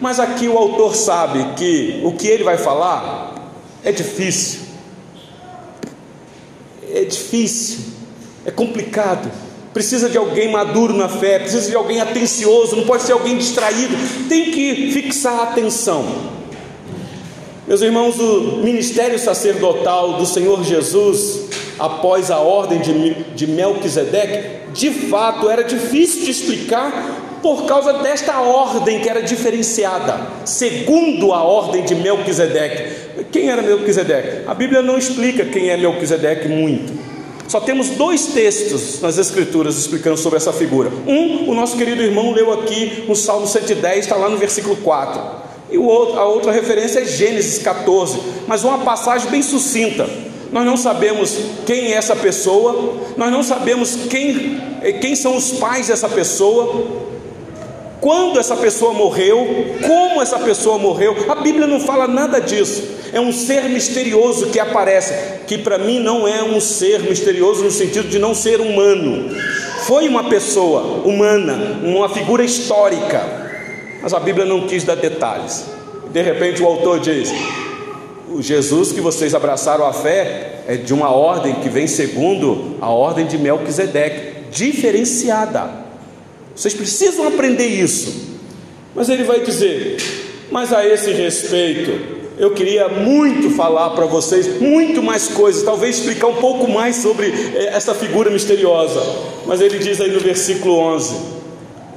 Mas 0.00 0.18
aqui 0.18 0.48
o 0.48 0.58
autor 0.58 0.94
sabe 0.96 1.54
que 1.56 2.00
o 2.04 2.12
que 2.12 2.26
ele 2.26 2.42
vai 2.42 2.58
falar 2.58 3.34
é 3.84 3.92
difícil. 3.92 4.60
É 6.92 7.04
difícil, 7.04 7.80
é 8.44 8.50
complicado 8.50 9.30
precisa 9.72 10.08
de 10.08 10.18
alguém 10.18 10.50
maduro 10.50 10.94
na 10.94 11.08
fé, 11.08 11.38
precisa 11.38 11.70
de 11.70 11.76
alguém 11.76 12.00
atencioso, 12.00 12.76
não 12.76 12.84
pode 12.84 13.02
ser 13.02 13.12
alguém 13.12 13.36
distraído, 13.36 13.94
tem 14.28 14.50
que 14.50 14.90
fixar 14.92 15.40
a 15.40 15.42
atenção. 15.44 16.04
Meus 17.66 17.82
irmãos, 17.82 18.18
o 18.18 18.60
ministério 18.64 19.18
sacerdotal 19.18 20.14
do 20.14 20.24
Senhor 20.24 20.64
Jesus, 20.64 21.48
após 21.78 22.30
a 22.30 22.38
ordem 22.38 22.80
de, 22.80 23.14
de 23.34 23.46
Melquisedeque, 23.46 24.72
de 24.72 24.90
fato 24.90 25.50
era 25.50 25.62
difícil 25.62 26.24
de 26.24 26.30
explicar 26.30 27.38
por 27.42 27.66
causa 27.66 27.92
desta 27.94 28.40
ordem 28.40 29.00
que 29.00 29.08
era 29.08 29.22
diferenciada, 29.22 30.18
segundo 30.44 31.32
a 31.32 31.42
ordem 31.42 31.84
de 31.84 31.94
Melquisedeque. 31.94 33.24
Quem 33.30 33.50
era 33.50 33.62
Melquisedeque? 33.62 34.48
A 34.48 34.54
Bíblia 34.54 34.82
não 34.82 34.98
explica 34.98 35.44
quem 35.44 35.68
é 35.68 35.76
Melquisedeque 35.76 36.48
muito. 36.48 37.07
Só 37.48 37.60
temos 37.60 37.88
dois 37.88 38.26
textos 38.26 39.00
nas 39.00 39.16
Escrituras 39.16 39.78
explicando 39.78 40.18
sobre 40.18 40.36
essa 40.36 40.52
figura. 40.52 40.92
Um, 41.06 41.48
o 41.50 41.54
nosso 41.54 41.78
querido 41.78 42.02
irmão 42.02 42.30
leu 42.30 42.52
aqui 42.52 43.04
no 43.08 43.16
Salmo 43.16 43.46
110, 43.46 44.00
está 44.00 44.16
lá 44.16 44.28
no 44.28 44.36
versículo 44.36 44.76
4. 44.76 45.20
E 45.70 45.76
a 45.76 46.24
outra 46.24 46.52
referência 46.52 47.00
é 47.00 47.04
Gênesis 47.06 47.58
14, 47.62 48.20
mas 48.46 48.64
uma 48.64 48.78
passagem 48.78 49.30
bem 49.30 49.42
sucinta. 49.42 50.08
Nós 50.52 50.64
não 50.64 50.76
sabemos 50.76 51.36
quem 51.66 51.92
é 51.92 51.96
essa 51.96 52.14
pessoa, 52.14 52.96
nós 53.16 53.32
não 53.32 53.42
sabemos 53.42 53.96
quem, 54.10 54.60
quem 55.00 55.16
são 55.16 55.34
os 55.34 55.52
pais 55.52 55.88
dessa 55.88 56.08
pessoa, 56.08 56.86
quando 58.00 58.38
essa 58.38 58.56
pessoa 58.56 58.92
morreu, 58.92 59.66
como 59.86 60.22
essa 60.22 60.38
pessoa 60.38 60.78
morreu, 60.78 61.16
a 61.28 61.34
Bíblia 61.36 61.66
não 61.66 61.80
fala 61.80 62.06
nada 62.06 62.40
disso. 62.40 62.96
É 63.12 63.20
um 63.20 63.32
ser 63.32 63.64
misterioso 63.64 64.46
que 64.48 64.60
aparece, 64.60 65.14
que 65.46 65.58
para 65.58 65.78
mim 65.78 65.98
não 65.98 66.28
é 66.28 66.42
um 66.42 66.60
ser 66.60 67.00
misterioso 67.00 67.64
no 67.64 67.70
sentido 67.70 68.08
de 68.08 68.18
não 68.18 68.34
ser 68.34 68.60
humano. 68.60 69.34
Foi 69.86 70.06
uma 70.06 70.28
pessoa 70.28 71.02
humana, 71.04 71.80
uma 71.82 72.08
figura 72.08 72.44
histórica, 72.44 73.24
mas 74.02 74.12
a 74.12 74.20
Bíblia 74.20 74.44
não 74.44 74.66
quis 74.66 74.84
dar 74.84 74.96
detalhes. 74.96 75.64
De 76.10 76.22
repente 76.22 76.62
o 76.62 76.66
autor 76.66 77.00
diz: 77.00 77.32
o 78.30 78.42
Jesus 78.42 78.92
que 78.92 79.00
vocês 79.00 79.34
abraçaram 79.34 79.86
a 79.86 79.92
fé 79.92 80.60
é 80.68 80.76
de 80.76 80.92
uma 80.92 81.10
ordem 81.10 81.54
que 81.56 81.68
vem 81.68 81.86
segundo 81.86 82.76
a 82.80 82.90
ordem 82.90 83.26
de 83.26 83.38
Melquisedeque, 83.38 84.50
diferenciada. 84.50 85.87
Vocês 86.58 86.74
precisam 86.74 87.28
aprender 87.28 87.68
isso. 87.68 88.12
Mas 88.92 89.08
ele 89.08 89.22
vai 89.22 89.44
dizer: 89.44 89.96
Mas 90.50 90.72
a 90.72 90.84
esse 90.84 91.12
respeito, 91.12 91.92
eu 92.36 92.50
queria 92.50 92.88
muito 92.88 93.50
falar 93.50 93.90
para 93.90 94.06
vocês, 94.06 94.60
muito 94.60 95.00
mais 95.00 95.28
coisas, 95.28 95.62
talvez 95.62 95.98
explicar 95.98 96.26
um 96.26 96.34
pouco 96.34 96.68
mais 96.68 96.96
sobre 96.96 97.28
eh, 97.28 97.70
essa 97.72 97.94
figura 97.94 98.28
misteriosa. 98.28 99.00
Mas 99.46 99.60
ele 99.60 99.78
diz 99.78 100.00
aí 100.00 100.10
no 100.10 100.18
versículo 100.18 100.78
11: 100.78 101.14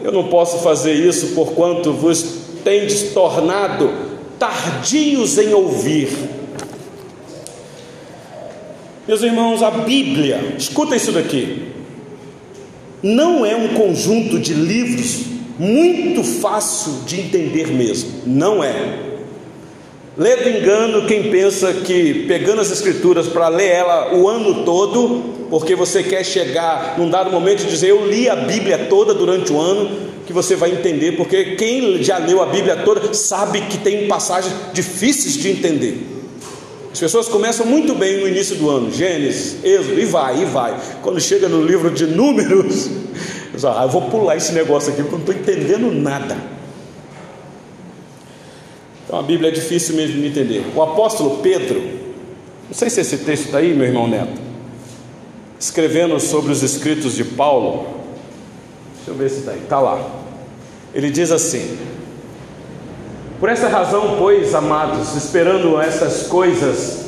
Eu 0.03 0.11
não 0.11 0.27
posso 0.27 0.59
fazer 0.59 0.93
isso 0.93 1.29
porquanto 1.33 1.91
vos 1.91 2.23
tendes 2.63 3.13
tornado 3.13 3.91
tardios 4.37 5.39
em 5.39 5.55
ouvir. 5.55 6.09
Meus 9.07 9.23
irmãos, 9.23 9.63
a 9.63 9.71
Bíblia, 9.71 10.53
escuta 10.55 10.95
isso 10.95 11.11
daqui 11.11 11.70
não 13.03 13.45
é 13.45 13.55
um 13.55 13.69
conjunto 13.69 14.39
de 14.39 14.53
livros 14.53 15.25
muito 15.57 16.23
fácil 16.23 17.03
de 17.05 17.19
entender 17.19 17.67
mesmo, 17.67 18.11
não 18.25 18.63
é. 18.63 19.11
Ledo 20.17 20.49
engano 20.49 21.05
quem 21.07 21.31
pensa 21.31 21.71
que 21.73 22.25
pegando 22.27 22.61
as 22.61 22.71
escrituras 22.71 23.27
para 23.27 23.47
ler 23.47 23.69
ela 23.69 24.13
o 24.15 24.27
ano 24.27 24.65
todo, 24.65 25.47
porque 25.49 25.75
você 25.75 26.03
quer 26.03 26.23
chegar 26.23 26.95
num 26.97 27.09
dado 27.09 27.31
momento 27.31 27.63
e 27.63 27.67
dizer 27.67 27.89
eu 27.89 28.05
li 28.07 28.27
a 28.27 28.35
Bíblia 28.35 28.87
toda 28.89 29.13
durante 29.13 29.53
o 29.53 29.59
ano, 29.59 29.89
que 30.25 30.33
você 30.33 30.55
vai 30.55 30.71
entender, 30.71 31.13
porque 31.13 31.55
quem 31.55 32.03
já 32.03 32.17
leu 32.17 32.41
a 32.41 32.45
Bíblia 32.45 32.77
toda 32.77 33.13
sabe 33.13 33.61
que 33.61 33.77
tem 33.77 34.07
passagens 34.07 34.53
difíceis 34.73 35.35
de 35.35 35.49
entender. 35.49 36.20
As 36.91 36.99
pessoas 36.99 37.29
começam 37.29 37.65
muito 37.65 37.95
bem 37.95 38.19
no 38.19 38.27
início 38.27 38.55
do 38.57 38.69
ano, 38.69 38.91
Gênesis, 38.91 39.63
Êxodo, 39.63 39.99
e 39.99 40.05
vai, 40.05 40.41
e 40.41 40.45
vai. 40.45 40.77
Quando 41.01 41.21
chega 41.21 41.47
no 41.47 41.63
livro 41.63 41.89
de 41.89 42.05
Números, 42.05 42.89
ah, 43.63 43.83
eu 43.83 43.89
vou 43.89 44.09
pular 44.09 44.35
esse 44.35 44.51
negócio 44.51 44.91
aqui 44.91 45.01
porque 45.01 45.15
eu 45.15 45.19
não 45.19 45.25
estou 45.25 45.35
entendendo 45.35 45.91
nada. 45.91 46.37
Então 49.05 49.19
a 49.19 49.23
Bíblia 49.23 49.49
é 49.49 49.51
difícil 49.53 49.95
mesmo 49.95 50.21
de 50.21 50.27
entender. 50.27 50.65
O 50.75 50.81
apóstolo 50.81 51.37
Pedro, 51.37 51.81
não 52.67 52.73
sei 52.73 52.89
se 52.89 52.99
esse 52.99 53.19
texto 53.19 53.45
está 53.45 53.59
aí, 53.59 53.73
meu 53.73 53.87
irmão 53.87 54.07
Neto, 54.07 54.41
escrevendo 55.59 56.19
sobre 56.19 56.51
os 56.51 56.61
escritos 56.61 57.15
de 57.15 57.23
Paulo, 57.23 57.87
deixa 58.97 59.11
eu 59.11 59.15
ver 59.15 59.29
se 59.29 59.39
está 59.39 59.51
aí, 59.51 59.59
está 59.59 59.79
lá. 59.79 60.09
Ele 60.93 61.09
diz 61.09 61.31
assim: 61.31 61.77
Por 63.41 63.49
essa 63.49 63.67
razão, 63.67 64.17
pois, 64.19 64.53
amados, 64.53 65.15
esperando 65.15 65.81
essas 65.81 66.27
coisas, 66.27 67.05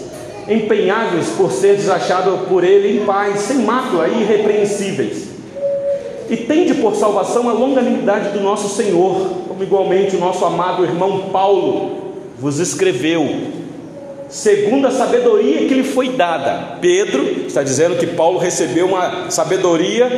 empenhados 0.50 1.28
por 1.38 1.52
ser 1.52 1.76
desachado 1.76 2.48
por 2.50 2.64
ele 2.64 2.98
em 2.98 3.06
paz, 3.06 3.42
sem 3.42 3.60
mácula 3.60 4.08
e 4.08 4.24
irrepreensíveis, 4.24 5.28
e 6.28 6.36
tende 6.36 6.74
por 6.74 6.96
salvação 6.96 7.48
a 7.48 7.54
longanimidade 7.54 8.30
do 8.30 8.40
nosso 8.40 8.76
Senhor, 8.76 9.44
como 9.48 9.62
igualmente 9.62 10.16
o 10.16 10.20
nosso 10.20 10.44
amado 10.44 10.84
irmão 10.84 11.30
Paulo 11.32 12.16
vos 12.40 12.58
escreveu, 12.58 13.30
segundo 14.28 14.88
a 14.88 14.92
sabedoria 14.92 15.68
que 15.68 15.74
lhe 15.76 15.84
foi 15.84 16.10
dada. 16.10 16.80
Pedro 16.82 17.46
está 17.46 17.62
dizendo 17.62 17.96
que 17.96 18.08
Paulo 18.08 18.40
recebeu 18.40 18.88
uma 18.88 19.30
sabedoria 19.30 20.10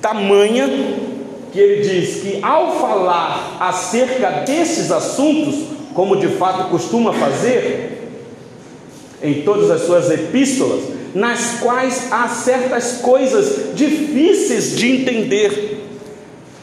tamanha 0.00 0.66
que 1.52 1.58
ele 1.58 1.82
diz 1.82 2.22
que 2.22 2.38
ao 2.42 2.78
falar 2.80 3.56
acerca 3.60 4.42
desses 4.44 4.90
assuntos, 4.90 5.56
como 5.94 6.16
de 6.16 6.28
fato 6.28 6.70
costuma 6.70 7.12
fazer 7.12 7.98
em 9.22 9.42
todas 9.42 9.70
as 9.70 9.82
suas 9.82 10.10
epístolas, 10.10 10.82
nas 11.14 11.58
quais 11.60 12.10
há 12.10 12.28
certas 12.28 12.98
coisas 13.02 13.74
difíceis 13.74 14.76
de 14.76 14.90
entender. 14.90 15.78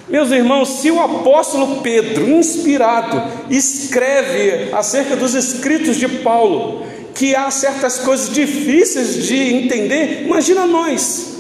Meus 0.08 0.32
irmãos, 0.32 0.70
se 0.70 0.90
o 0.90 1.02
apóstolo 1.02 1.82
Pedro, 1.82 2.30
inspirado, 2.30 3.22
escreve 3.50 4.74
acerca 4.74 5.18
dos 5.18 5.36
escritos 5.36 5.98
de 5.98 6.08
Paulo, 6.08 6.86
que 7.14 7.36
há 7.36 7.52
certas 7.52 7.98
coisas 8.00 8.30
difíceis 8.30 9.26
de 9.28 9.36
entender, 9.36 10.24
imagina 10.24 10.66
nós. 10.66 11.37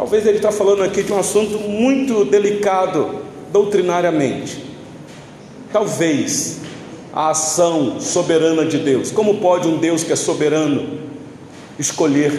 Talvez 0.00 0.24
ele 0.26 0.38
está 0.38 0.50
falando 0.50 0.82
aqui 0.82 1.02
de 1.02 1.12
um 1.12 1.18
assunto 1.18 1.58
muito 1.58 2.24
delicado 2.24 3.16
doutrinariamente. 3.52 4.64
Talvez 5.70 6.60
a 7.12 7.28
ação 7.28 8.00
soberana 8.00 8.64
de 8.64 8.78
Deus. 8.78 9.10
Como 9.10 9.34
pode 9.40 9.68
um 9.68 9.76
Deus 9.76 10.02
que 10.02 10.10
é 10.10 10.16
soberano 10.16 11.00
escolher 11.78 12.32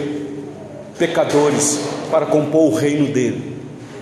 pecadores 0.98 1.78
para 2.10 2.26
compor 2.26 2.72
o 2.72 2.74
reino 2.74 3.12
dele? 3.12 3.56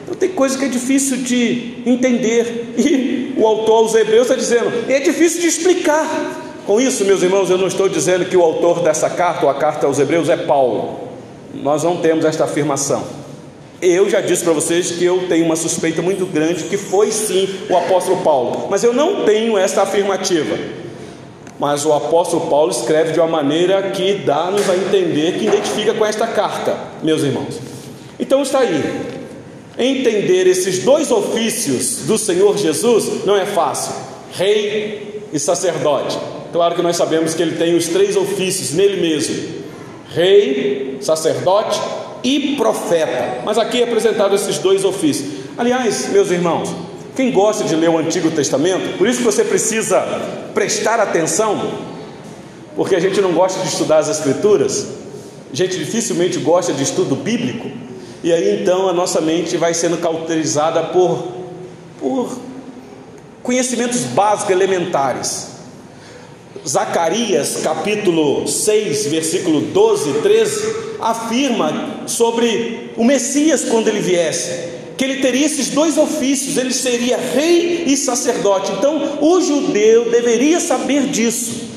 Então 0.04 0.14
tem 0.14 0.30
coisa 0.30 0.58
que 0.58 0.64
é 0.64 0.68
difícil 0.68 1.18
de 1.18 1.82
entender, 1.84 2.72
e 2.78 3.34
o 3.36 3.46
autor 3.46 3.82
aos 3.82 3.94
Hebreus 3.94 4.22
está 4.22 4.36
dizendo, 4.36 4.90
é 4.90 5.00
difícil 5.00 5.42
de 5.42 5.48
explicar. 5.48 6.62
Com 6.66 6.80
isso, 6.80 7.04
meus 7.04 7.22
irmãos, 7.22 7.50
eu 7.50 7.58
não 7.58 7.66
estou 7.66 7.90
dizendo 7.90 8.24
que 8.24 8.38
o 8.38 8.42
autor 8.42 8.80
dessa 8.80 9.10
carta, 9.10 9.44
ou 9.44 9.50
a 9.50 9.54
carta 9.54 9.86
aos 9.86 9.98
Hebreus, 9.98 10.30
é 10.30 10.36
Paulo. 10.38 11.10
Nós 11.52 11.84
não 11.84 11.98
temos 11.98 12.24
esta 12.24 12.44
afirmação. 12.44 13.19
Eu 13.82 14.10
já 14.10 14.20
disse 14.20 14.44
para 14.44 14.52
vocês 14.52 14.90
que 14.92 15.04
eu 15.04 15.26
tenho 15.26 15.46
uma 15.46 15.56
suspeita 15.56 16.02
muito 16.02 16.26
grande 16.26 16.64
que 16.64 16.76
foi 16.76 17.10
sim 17.10 17.48
o 17.70 17.76
apóstolo 17.76 18.18
Paulo, 18.18 18.66
mas 18.68 18.84
eu 18.84 18.92
não 18.92 19.24
tenho 19.24 19.56
esta 19.56 19.82
afirmativa. 19.82 20.54
Mas 21.58 21.86
o 21.86 21.92
apóstolo 21.92 22.46
Paulo 22.48 22.70
escreve 22.70 23.12
de 23.12 23.20
uma 23.20 23.28
maneira 23.28 23.90
que 23.90 24.14
dá-nos 24.14 24.68
a 24.68 24.76
entender 24.76 25.38
que 25.38 25.46
identifica 25.46 25.94
com 25.94 26.04
esta 26.04 26.26
carta, 26.26 26.76
meus 27.02 27.22
irmãos. 27.22 27.58
Então 28.18 28.42
está 28.42 28.60
aí, 28.60 28.82
entender 29.78 30.46
esses 30.46 30.80
dois 30.80 31.10
ofícios 31.10 32.06
do 32.06 32.18
Senhor 32.18 32.58
Jesus 32.58 33.24
não 33.24 33.34
é 33.34 33.46
fácil: 33.46 33.94
rei 34.32 35.22
e 35.32 35.38
sacerdote. 35.38 36.18
Claro 36.52 36.74
que 36.74 36.82
nós 36.82 36.96
sabemos 36.96 37.32
que 37.32 37.42
ele 37.42 37.56
tem 37.56 37.74
os 37.74 37.88
três 37.88 38.14
ofícios 38.14 38.72
nele 38.72 39.00
mesmo: 39.00 39.36
rei, 40.10 40.98
sacerdote 41.00 41.80
e 42.22 42.56
profeta. 42.56 43.42
Mas 43.44 43.58
aqui 43.58 43.80
é 43.80 43.84
apresentado 43.84 44.34
esses 44.34 44.58
dois 44.58 44.84
ofícios. 44.84 45.44
Aliás, 45.56 46.08
meus 46.10 46.30
irmãos, 46.30 46.74
quem 47.16 47.30
gosta 47.30 47.64
de 47.64 47.74
ler 47.74 47.90
o 47.90 47.98
Antigo 47.98 48.30
Testamento, 48.30 48.96
por 48.96 49.08
isso 49.08 49.18
que 49.18 49.24
você 49.24 49.44
precisa 49.44 50.00
prestar 50.54 51.00
atenção, 51.00 51.70
porque 52.76 52.94
a 52.94 53.00
gente 53.00 53.20
não 53.20 53.32
gosta 53.32 53.60
de 53.60 53.68
estudar 53.68 53.98
as 53.98 54.08
Escrituras, 54.08 54.86
a 55.52 55.56
gente 55.56 55.76
dificilmente 55.76 56.38
gosta 56.38 56.72
de 56.72 56.82
estudo 56.82 57.16
bíblico. 57.16 57.70
E 58.22 58.32
aí 58.32 58.60
então 58.60 58.88
a 58.88 58.92
nossa 58.92 59.20
mente 59.20 59.56
vai 59.56 59.74
sendo 59.74 59.98
cauterizada 59.98 60.82
por, 60.84 61.26
por 61.98 62.38
conhecimentos 63.42 64.00
básicos, 64.02 64.50
elementares. 64.50 65.48
Zacarias 66.66 67.60
capítulo 67.62 68.46
6, 68.46 69.06
versículo 69.06 69.60
12 69.60 70.10
e 70.10 70.14
13, 70.14 70.74
afirma 71.00 72.02
sobre 72.06 72.90
o 72.96 73.04
Messias 73.04 73.64
quando 73.64 73.88
ele 73.88 74.00
viesse, 74.00 74.68
que 74.96 75.04
ele 75.04 75.22
teria 75.22 75.46
esses 75.46 75.70
dois 75.70 75.96
ofícios, 75.96 76.56
ele 76.56 76.72
seria 76.72 77.16
rei 77.16 77.84
e 77.86 77.96
sacerdote. 77.96 78.72
Então 78.72 79.18
o 79.20 79.40
judeu 79.40 80.10
deveria 80.10 80.60
saber 80.60 81.04
disso, 81.04 81.68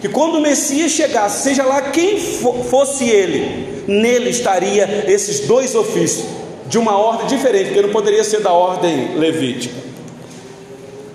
que 0.00 0.08
quando 0.08 0.36
o 0.36 0.40
Messias 0.40 0.92
chegasse, 0.92 1.44
seja 1.44 1.64
lá 1.64 1.82
quem 1.90 2.18
fosse 2.18 3.04
ele, 3.04 3.84
nele 3.86 4.30
estaria 4.30 5.04
esses 5.06 5.40
dois 5.40 5.74
ofícios, 5.74 6.24
de 6.68 6.78
uma 6.78 6.98
ordem 6.98 7.26
diferente, 7.28 7.66
porque 7.66 7.82
não 7.82 7.90
poderia 7.90 8.24
ser 8.24 8.40
da 8.40 8.52
ordem 8.52 9.16
levítica. 9.16 9.86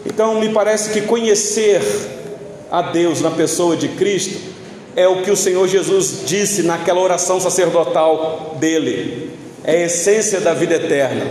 Então, 0.05 0.39
me 0.39 0.49
parece 0.49 0.91
que 0.91 1.01
conhecer 1.01 1.81
a 2.71 2.81
Deus 2.81 3.19
na 3.19 3.29
pessoa 3.29 3.75
de 3.75 3.89
Cristo 3.89 4.39
é 4.95 5.07
o 5.07 5.21
que 5.21 5.31
o 5.31 5.37
Senhor 5.37 5.67
Jesus 5.67 6.23
disse 6.25 6.63
naquela 6.63 6.99
oração 6.99 7.39
sacerdotal 7.39 8.55
dele, 8.59 9.31
é 9.63 9.83
a 9.83 9.85
essência 9.85 10.39
da 10.39 10.53
vida 10.53 10.75
eterna. 10.75 11.25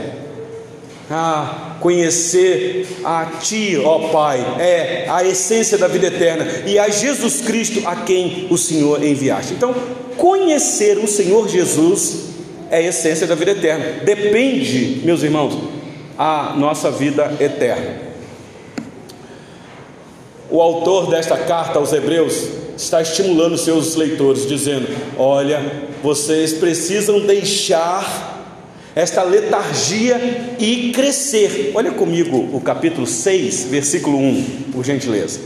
Ah, 1.11 1.77
conhecer 1.81 2.87
a 3.03 3.27
Ti, 3.41 3.81
ó 3.85 4.11
Pai, 4.11 4.39
é 4.61 5.07
a 5.09 5.25
essência 5.25 5.77
da 5.77 5.89
vida 5.89 6.07
eterna 6.07 6.47
e 6.67 6.79
a 6.79 6.89
Jesus 6.89 7.41
Cristo 7.41 7.83
a 7.85 7.97
quem 7.97 8.47
o 8.49 8.57
Senhor 8.57 9.03
enviaste. 9.03 9.55
Então, 9.55 9.75
conhecer 10.17 10.99
o 10.99 11.09
Senhor 11.09 11.49
Jesus 11.49 12.31
é 12.71 12.77
a 12.77 12.83
essência 12.83 13.27
da 13.27 13.35
vida 13.35 13.51
eterna. 13.51 14.05
Depende, 14.05 15.01
meus 15.05 15.23
irmãos, 15.23 15.59
a 16.17 16.55
nossa 16.57 16.91
vida 16.91 17.35
eterna. 17.41 18.10
O 20.51 20.61
autor 20.61 21.09
desta 21.09 21.37
carta 21.37 21.79
aos 21.79 21.93
Hebreus 21.93 22.49
está 22.77 23.01
estimulando 23.01 23.57
seus 23.57 23.95
leitores, 23.95 24.47
dizendo: 24.47 24.89
Olha, 25.17 25.61
vocês 26.03 26.55
precisam 26.55 27.21
deixar 27.21 28.41
esta 28.95 29.23
letargia 29.23 30.57
e 30.59 30.91
crescer. 30.93 31.71
Olha 31.75 31.93
comigo 31.93 32.51
o 32.53 32.61
capítulo 32.61 33.07
6, 33.07 33.67
versículo 33.71 34.19
1, 34.19 34.45
por 34.73 34.85
gentileza. 34.85 35.39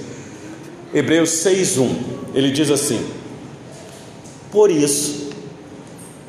Hebreus 0.95 1.31
6, 1.31 1.77
1. 1.77 1.97
Ele 2.35 2.51
diz 2.51 2.71
assim: 2.71 3.05
Por 4.51 4.71
isso, 4.71 5.31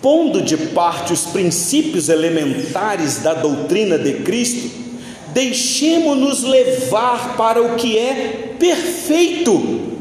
pondo 0.02 0.42
de 0.42 0.58
parte 0.58 1.14
os 1.14 1.22
princípios 1.22 2.10
elementares 2.10 3.20
da 3.20 3.34
doutrina 3.34 3.98
de 3.98 4.16
Cristo, 4.16 4.85
deixemos-nos 5.36 6.42
levar 6.42 7.38
para 7.38 7.62
o 7.62 7.76
que 7.76 7.96
é 7.96 8.56
perfeito 8.58 9.94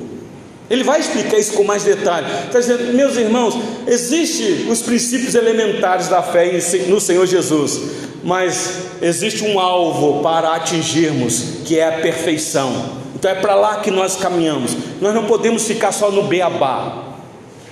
ele 0.69 0.83
vai 0.83 0.99
explicar 0.99 1.39
isso 1.39 1.53
com 1.53 1.63
mais 1.63 1.85
detalhe. 1.85 2.27
Está 2.47 2.59
dizendo, 2.59 2.95
meus 2.95 3.17
irmãos, 3.17 3.55
existem 3.87 4.71
os 4.71 4.81
princípios 4.81 5.35
elementares 5.35 6.09
da 6.09 6.23
fé 6.23 6.59
no 6.89 7.01
Senhor 7.01 7.27
Jesus, 7.27 7.81
mas 8.23 8.79
existe 9.03 9.45
um 9.45 9.61
alvo 9.61 10.23
para 10.23 10.55
atingirmos, 10.55 11.59
que 11.67 11.79
é 11.79 11.87
a 11.87 12.01
perfeição. 12.01 12.73
Então 13.15 13.31
é 13.31 13.35
para 13.35 13.55
lá 13.55 13.77
que 13.81 13.91
nós 13.91 14.17
caminhamos. 14.17 14.75
Nós 15.01 15.15
não 15.15 15.27
podemos 15.27 15.67
ficar 15.67 15.93
só 15.93 16.11
no 16.11 16.25
beabá. 16.25 17.19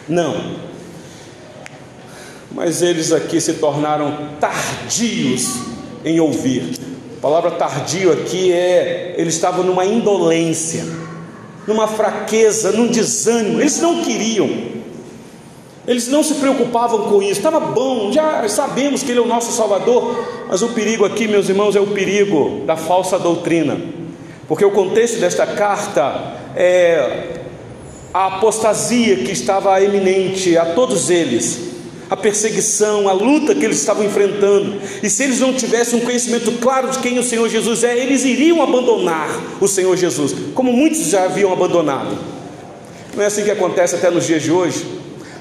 Não. 0.07 0.61
Mas 2.51 2.83
eles 2.83 3.11
aqui 3.11 3.41
se 3.41 3.55
tornaram 3.55 4.29
tardios 4.39 5.57
em 6.05 6.21
ouvir. 6.21 6.92
A 7.23 7.27
palavra 7.31 7.53
tardio 7.53 8.13
aqui 8.13 8.53
é, 8.53 9.15
eles 9.17 9.35
estavam 9.35 9.63
numa 9.63 9.85
indolência 9.87 10.85
numa 11.67 11.87
fraqueza, 11.87 12.73
num 12.73 12.87
desânimo. 12.87 13.61
Eles 13.61 13.81
não 13.81 14.03
queriam, 14.03 14.51
eles 15.87 16.09
não 16.09 16.23
se 16.23 16.35
preocupavam 16.35 17.09
com 17.09 17.23
isso. 17.23 17.33
Estava 17.33 17.61
bom, 17.61 18.13
já 18.13 18.47
sabemos 18.49 19.03
que 19.03 19.11
Ele 19.11 19.21
é 19.21 19.23
o 19.23 19.27
nosso 19.27 19.53
Salvador, 19.53 20.25
mas 20.49 20.63
o 20.63 20.69
perigo 20.71 21.05
aqui, 21.05 21.29
meus 21.29 21.49
irmãos, 21.49 21.77
é 21.77 21.81
o 21.81 21.89
perigo 21.89 22.63
da 22.67 22.77
falsa 22.77 23.19
doutrina, 23.19 23.81
porque 24.49 24.65
o 24.65 24.71
contexto 24.71 25.21
desta 25.21 25.47
carta 25.47 26.35
é 26.57 27.41
a 28.13 28.27
apostasia 28.27 29.17
que 29.17 29.33
estava 29.33 29.81
eminente 29.83 30.57
a 30.59 30.67
todos 30.67 31.09
eles 31.09 31.72
a 32.13 32.17
perseguição, 32.17 33.09
a 33.09 33.13
luta 33.13 33.55
que 33.55 33.65
eles 33.65 33.79
estavam 33.79 34.05
enfrentando. 34.05 34.79
E 35.03 35.09
se 35.09 35.25
eles 35.25 35.41
não 35.41 35.55
tivessem 35.55 35.99
um 35.99 36.05
conhecimento 36.05 36.53
claro 36.61 36.91
de 36.91 36.99
quem 36.99 37.19
o 37.19 37.23
Senhor 37.23 37.49
Jesus 37.49 37.83
é, 37.83 37.99
eles 37.99 38.23
iriam 38.23 38.63
abandonar 38.63 39.31
o 39.63 39.67
Senhor 39.67 39.97
Jesus, 39.97 40.35
como 40.55 40.71
muitos 40.75 41.07
já 41.07 41.25
haviam 41.25 41.51
abandonado. 41.51 42.19
Não 43.17 43.23
é 43.23 43.27
assim 43.27 43.43
que 43.43 43.51
acontece 43.51 43.95
até 43.95 44.11
nos 44.11 44.27
dias 44.27 44.43
de 44.43 44.53
hoje? 44.53 44.85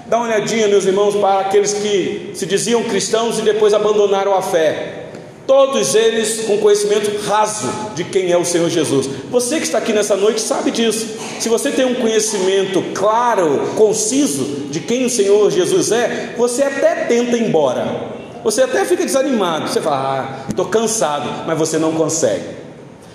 Dá 0.07 0.15
uma 0.15 0.27
olhadinha, 0.27 0.69
meus 0.69 0.85
irmãos, 0.85 1.13
para 1.13 1.41
aqueles 1.41 1.73
que 1.73 2.31
se 2.35 2.45
diziam 2.45 2.81
cristãos 2.85 3.37
e 3.37 3.41
depois 3.41 3.73
abandonaram 3.73 4.33
a 4.33 4.41
fé. 4.41 5.00
Todos 5.47 5.95
eles 5.95 6.45
com 6.45 6.57
conhecimento 6.59 7.11
raso 7.25 7.67
de 7.95 8.03
quem 8.03 8.31
é 8.31 8.37
o 8.37 8.45
Senhor 8.45 8.69
Jesus. 8.69 9.09
Você 9.29 9.57
que 9.57 9.63
está 9.63 9.79
aqui 9.79 9.91
nessa 9.91 10.15
noite 10.15 10.39
sabe 10.39 10.71
disso. 10.71 11.07
Se 11.39 11.49
você 11.49 11.71
tem 11.71 11.85
um 11.85 11.95
conhecimento 11.95 12.81
claro, 12.93 13.71
conciso 13.75 14.67
de 14.69 14.79
quem 14.79 15.05
o 15.05 15.09
Senhor 15.09 15.49
Jesus 15.51 15.91
é, 15.91 16.35
você 16.37 16.63
até 16.63 17.05
tenta 17.05 17.35
ir 17.35 17.47
embora. 17.47 18.11
Você 18.43 18.61
até 18.61 18.85
fica 18.85 19.05
desanimado. 19.05 19.67
Você 19.67 19.81
fala, 19.81 20.45
ah, 20.45 20.49
estou 20.49 20.65
cansado, 20.65 21.45
mas 21.45 21.57
você 21.57 21.77
não 21.77 21.93
consegue. 21.93 22.45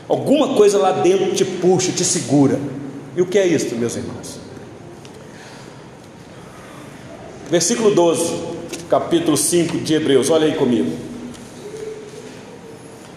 Alguma 0.08 0.54
coisa 0.54 0.78
lá 0.78 0.92
dentro 0.92 1.34
te 1.34 1.44
puxa, 1.44 1.90
te 1.90 2.04
segura. 2.04 2.58
E 3.16 3.22
o 3.22 3.26
que 3.26 3.38
é 3.38 3.46
isso, 3.46 3.74
meus 3.76 3.96
irmãos? 3.96 4.38
Versículo 7.50 7.92
12, 7.92 8.34
capítulo 8.90 9.36
5 9.36 9.78
de 9.78 9.94
Hebreus, 9.94 10.30
olha 10.30 10.46
aí 10.46 10.54
comigo. 10.54 11.15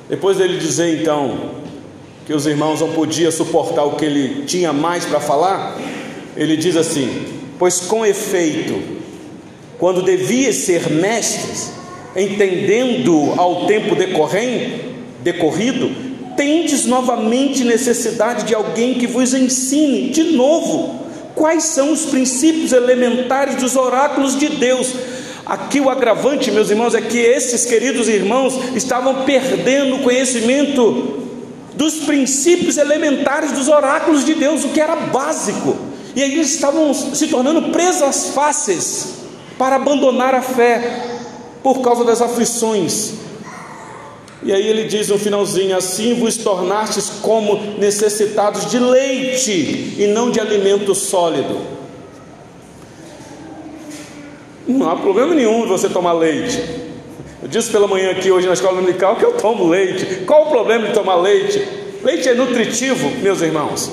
Depois 0.10 0.38
dele 0.38 0.58
dizer 0.58 1.02
então 1.02 1.52
que 2.26 2.34
os 2.34 2.48
irmãos 2.48 2.82
não 2.82 2.92
podiam 2.94 3.32
suportar 3.32 3.84
o 3.86 3.96
que 3.96 4.06
ele 4.06 4.44
tinha 4.46 4.74
mais 4.74 5.06
para 5.06 5.20
falar, 5.20 5.80
ele 6.36 6.58
diz 6.58 6.76
assim: 6.76 7.26
Pois 7.60 7.80
com 7.82 8.04
efeito, 8.04 8.82
quando 9.78 10.02
devia 10.02 10.52
ser 10.52 10.90
mestres, 10.90 11.72
entendendo 12.16 13.34
ao 13.38 13.68
tempo 13.68 13.96
decorrente, 13.96 14.82
decorrido, 15.22 15.92
tendes 16.36 16.86
novamente 16.86 17.64
necessidade 17.64 18.46
de 18.46 18.56
alguém 18.56 18.96
que 18.96 19.06
vos 19.06 19.34
ensine 19.34 20.10
de 20.10 20.24
novo 20.24 21.00
quais 21.36 21.66
são 21.66 21.92
os 21.92 22.06
princípios 22.06 22.72
elementares 22.72 23.56
dos 23.56 23.76
oráculos 23.76 24.38
de 24.38 24.50
Deus 24.50 24.94
Aqui 25.50 25.82
o 25.82 25.90
agravante, 25.90 26.52
meus 26.52 26.70
irmãos, 26.70 26.94
é 26.94 27.02
que 27.02 27.18
esses 27.18 27.66
queridos 27.66 28.08
irmãos 28.08 28.54
estavam 28.76 29.24
perdendo 29.26 29.96
o 29.96 30.04
conhecimento 30.04 31.26
dos 31.74 31.96
princípios 32.02 32.78
elementares 32.78 33.54
dos 33.54 33.68
oráculos 33.68 34.24
de 34.24 34.36
Deus, 34.36 34.64
o 34.64 34.70
que 34.70 34.80
era 34.80 34.96
básico. 34.96 35.76
E 36.16 36.22
aí 36.22 36.34
eles 36.34 36.54
estavam 36.54 36.94
se 36.94 37.28
tornando 37.30 37.72
presas 37.72 38.28
fáceis 38.28 39.16
para 39.58 39.78
abandonar 39.78 40.36
a 40.36 40.42
fé 40.44 41.18
por 41.64 41.82
causa 41.82 42.04
das 42.04 42.22
aflições. 42.22 43.14
E 44.44 44.54
aí 44.54 44.68
ele 44.68 44.84
diz 44.84 45.10
no 45.10 45.18
finalzinho: 45.18 45.76
Assim 45.76 46.14
vos 46.14 46.38
tornastes 46.38 47.10
como 47.24 47.56
necessitados 47.80 48.70
de 48.70 48.78
leite 48.78 49.96
e 49.98 50.12
não 50.14 50.30
de 50.30 50.40
alimento 50.40 50.94
sólido. 50.94 51.79
Não 54.70 54.88
há 54.88 54.96
problema 54.96 55.34
nenhum 55.34 55.64
de 55.64 55.68
você 55.68 55.90
tomar 55.90 56.14
leite. 56.14 56.64
Eu 57.42 57.48
disse 57.48 57.72
pela 57.72 57.88
manhã 57.88 58.12
aqui 58.12 58.30
hoje 58.30 58.46
na 58.46 58.54
escola 58.54 58.76
dominical 58.76 59.16
que 59.16 59.26
eu 59.26 59.34
tomo 59.34 59.68
leite. 59.68 60.26
Qual 60.28 60.44
o 60.44 60.50
problema 60.52 60.88
de 60.88 60.94
tomar 60.94 61.16
leite? 61.16 61.68
Leite 62.04 62.30
é 62.30 62.36
nutritivo, 62.36 63.10
meus 63.18 63.42
irmãos. 63.42 63.90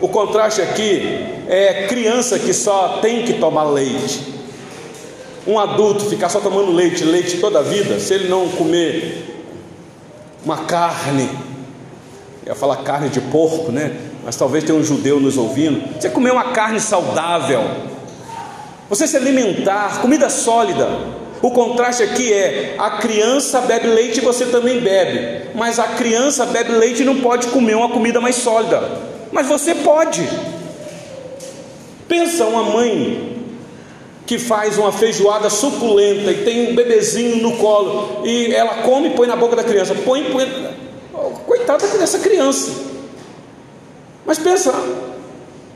O 0.00 0.08
contraste 0.08 0.60
aqui 0.60 1.24
é 1.46 1.86
criança 1.86 2.36
que 2.36 2.52
só 2.52 2.98
tem 3.00 3.22
que 3.22 3.34
tomar 3.34 3.62
leite. 3.62 4.34
Um 5.46 5.56
adulto 5.56 6.06
ficar 6.06 6.28
só 6.28 6.40
tomando 6.40 6.72
leite, 6.72 7.04
leite 7.04 7.38
toda 7.38 7.60
a 7.60 7.62
vida, 7.62 8.00
se 8.00 8.12
ele 8.12 8.28
não 8.28 8.48
comer 8.48 9.24
uma 10.44 10.64
carne, 10.64 11.30
eu 12.44 12.48
ia 12.48 12.54
falar 12.56 12.78
carne 12.78 13.08
de 13.08 13.20
porco, 13.20 13.70
né? 13.70 13.96
Mas 14.24 14.34
talvez 14.34 14.64
tenha 14.64 14.76
um 14.76 14.82
judeu 14.82 15.20
nos 15.20 15.38
ouvindo. 15.38 15.80
Você 15.94 16.10
comer 16.10 16.32
uma 16.32 16.50
carne 16.50 16.80
saudável, 16.80 17.62
você 18.88 19.06
se 19.06 19.16
alimentar, 19.16 20.00
comida 20.00 20.28
sólida. 20.28 20.88
O 21.42 21.50
contraste 21.50 22.02
aqui 22.02 22.32
é: 22.32 22.74
a 22.78 22.92
criança 22.98 23.60
bebe 23.60 23.88
leite 23.88 24.18
e 24.18 24.24
você 24.24 24.46
também 24.46 24.80
bebe, 24.80 25.50
mas 25.54 25.78
a 25.78 25.88
criança 25.88 26.46
bebe 26.46 26.72
leite 26.72 27.02
e 27.02 27.04
não 27.04 27.20
pode 27.20 27.48
comer 27.48 27.74
uma 27.74 27.88
comida 27.88 28.20
mais 28.20 28.36
sólida, 28.36 28.82
mas 29.32 29.46
você 29.46 29.74
pode. 29.74 30.26
Pensa 32.08 32.44
uma 32.44 32.62
mãe 32.62 33.36
que 34.24 34.38
faz 34.38 34.76
uma 34.78 34.92
feijoada 34.92 35.48
suculenta 35.48 36.32
e 36.32 36.44
tem 36.44 36.70
um 36.70 36.74
bebezinho 36.74 37.36
no 37.36 37.56
colo 37.56 38.22
e 38.24 38.52
ela 38.52 38.82
come 38.82 39.08
e 39.08 39.10
põe 39.10 39.28
na 39.28 39.36
boca 39.36 39.54
da 39.54 39.62
criança, 39.62 39.94
põe, 39.94 40.24
põe, 40.24 40.46
coitada 41.46 41.86
dessa 41.98 42.18
criança. 42.18 42.72
Mas 44.24 44.38
pensa, 44.38 44.74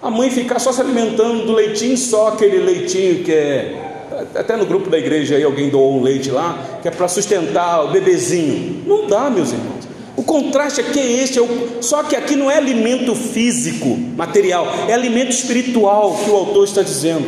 a 0.02 0.10
mãe 0.10 0.30
ficar 0.30 0.58
só 0.58 0.72
se 0.72 0.80
alimentando 0.80 1.44
do 1.44 1.52
leitinho, 1.52 1.96
só 1.96 2.28
aquele 2.28 2.58
leitinho 2.58 3.22
que 3.22 3.32
é. 3.32 3.86
Até 4.34 4.56
no 4.56 4.66
grupo 4.66 4.90
da 4.90 4.98
igreja 4.98 5.36
aí 5.36 5.42
alguém 5.42 5.68
doou 5.70 5.98
um 5.98 6.02
leite 6.02 6.30
lá, 6.30 6.78
que 6.82 6.88
é 6.88 6.90
para 6.90 7.08
sustentar 7.08 7.84
o 7.84 7.90
bebezinho. 7.90 8.82
Não 8.86 9.06
dá, 9.06 9.30
meus 9.30 9.52
irmãos. 9.52 9.88
O 10.16 10.22
contraste 10.22 10.80
aqui 10.80 10.98
é 10.98 11.22
este, 11.22 11.38
é 11.38 11.42
o... 11.42 11.82
só 11.82 12.02
que 12.02 12.16
aqui 12.16 12.36
não 12.36 12.50
é 12.50 12.56
alimento 12.56 13.14
físico, 13.14 13.96
material, 14.16 14.66
é 14.88 14.92
alimento 14.92 15.30
espiritual 15.30 16.18
que 16.22 16.28
o 16.28 16.34
autor 16.34 16.64
está 16.64 16.82
dizendo. 16.82 17.26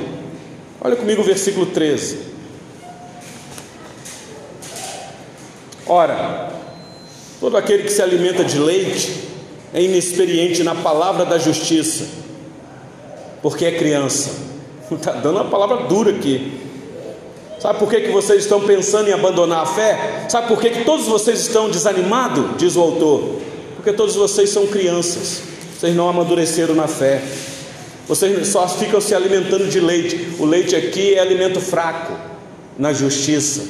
Olha 0.80 0.96
comigo 0.96 1.22
o 1.22 1.24
versículo 1.24 1.66
13. 1.66 2.18
Ora, 5.86 6.52
todo 7.40 7.56
aquele 7.56 7.84
que 7.84 7.92
se 7.92 8.02
alimenta 8.02 8.44
de 8.44 8.58
leite 8.58 9.12
é 9.72 9.82
inexperiente 9.82 10.62
na 10.62 10.74
palavra 10.74 11.24
da 11.24 11.38
justiça 11.38 12.21
porque 13.42 13.66
é 13.66 13.72
criança. 13.72 14.30
Está 14.90 15.12
dando 15.20 15.36
uma 15.36 15.50
palavra 15.50 15.88
dura 15.88 16.10
aqui. 16.12 16.60
Sabe 17.60 17.78
por 17.78 17.88
que, 17.88 18.00
que 18.00 18.10
vocês 18.10 18.42
estão 18.42 18.60
pensando 18.60 19.08
em 19.08 19.12
abandonar 19.12 19.62
a 19.62 19.66
fé? 19.66 20.26
Sabe 20.28 20.48
por 20.48 20.60
que, 20.60 20.70
que 20.70 20.84
todos 20.84 21.06
vocês 21.06 21.40
estão 21.40 21.70
desanimados? 21.70 22.56
Diz 22.56 22.74
o 22.76 22.80
autor. 22.80 23.40
Porque 23.76 23.92
todos 23.92 24.16
vocês 24.16 24.50
são 24.50 24.66
crianças. 24.66 25.42
Vocês 25.78 25.94
não 25.94 26.08
amadureceram 26.08 26.74
na 26.74 26.88
fé. 26.88 27.22
Vocês 28.08 28.48
só 28.48 28.66
ficam 28.68 29.00
se 29.00 29.14
alimentando 29.14 29.68
de 29.68 29.78
leite. 29.78 30.34
O 30.38 30.44
leite 30.44 30.74
aqui 30.74 31.14
é 31.14 31.20
alimento 31.20 31.60
fraco 31.60 32.12
na 32.76 32.92
justiça. 32.92 33.62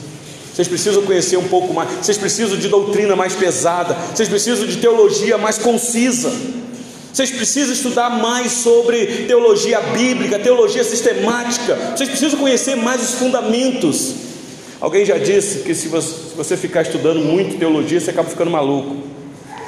Vocês 0.54 0.68
precisam 0.68 1.02
conhecer 1.02 1.36
um 1.36 1.48
pouco 1.48 1.72
mais. 1.72 1.90
Vocês 1.90 2.18
precisam 2.18 2.56
de 2.56 2.68
doutrina 2.68 3.14
mais 3.14 3.34
pesada. 3.34 3.94
Vocês 4.14 4.28
precisam 4.28 4.66
de 4.66 4.76
teologia 4.76 5.38
mais 5.38 5.58
concisa. 5.58 6.32
Vocês 7.12 7.30
precisam 7.30 7.74
estudar 7.74 8.08
mais 8.08 8.52
sobre 8.52 9.26
teologia 9.26 9.80
bíblica, 9.80 10.38
teologia 10.38 10.82
sistemática. 10.82 11.74
Vocês 11.94 12.08
precisam 12.08 12.40
conhecer 12.40 12.74
mais 12.74 13.02
os 13.02 13.18
fundamentos. 13.18 14.14
Alguém 14.80 15.04
já 15.04 15.18
disse 15.18 15.58
que 15.58 15.74
se 15.74 15.88
você 15.88 16.56
ficar 16.56 16.82
estudando 16.82 17.20
muito 17.20 17.58
teologia, 17.58 18.00
você 18.00 18.10
acaba 18.10 18.30
ficando 18.30 18.50
maluco. 18.50 18.96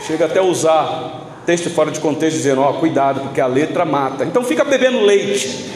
Chega 0.07 0.25
até 0.25 0.39
a 0.39 0.43
usar 0.43 1.43
texto 1.45 1.69
fora 1.69 1.91
de 1.91 2.01
contexto, 2.01 2.39
dizendo: 2.39 2.63
Ó, 2.63 2.71
oh, 2.71 2.75
cuidado, 2.75 3.21
porque 3.21 3.43
a 3.43 3.47
letra 3.47 3.85
mata. 3.85 4.25
Então 4.25 4.43
fica 4.43 4.65
bebendo 4.65 5.03
leite, 5.03 5.67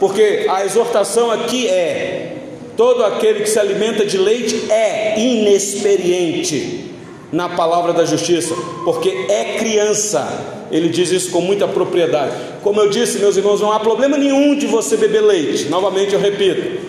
porque 0.00 0.46
a 0.50 0.64
exortação 0.64 1.30
aqui 1.30 1.68
é: 1.68 2.38
todo 2.76 3.04
aquele 3.04 3.40
que 3.40 3.48
se 3.48 3.58
alimenta 3.58 4.04
de 4.04 4.18
leite 4.18 4.68
é 4.68 5.14
inexperiente 5.16 6.90
na 7.30 7.48
palavra 7.48 7.92
da 7.92 8.04
justiça, 8.04 8.52
porque 8.84 9.26
é 9.28 9.56
criança 9.58 10.60
ele 10.72 10.88
diz 10.88 11.12
isso 11.12 11.30
com 11.30 11.42
muita 11.42 11.68
propriedade. 11.68 12.32
Como 12.62 12.80
eu 12.80 12.88
disse, 12.88 13.18
meus 13.18 13.36
irmãos, 13.36 13.60
não 13.60 13.70
há 13.70 13.78
problema 13.78 14.16
nenhum 14.16 14.56
de 14.56 14.66
você 14.66 14.96
beber 14.96 15.20
leite. 15.20 15.66
Novamente 15.66 16.14
eu 16.14 16.20
repito. 16.20 16.80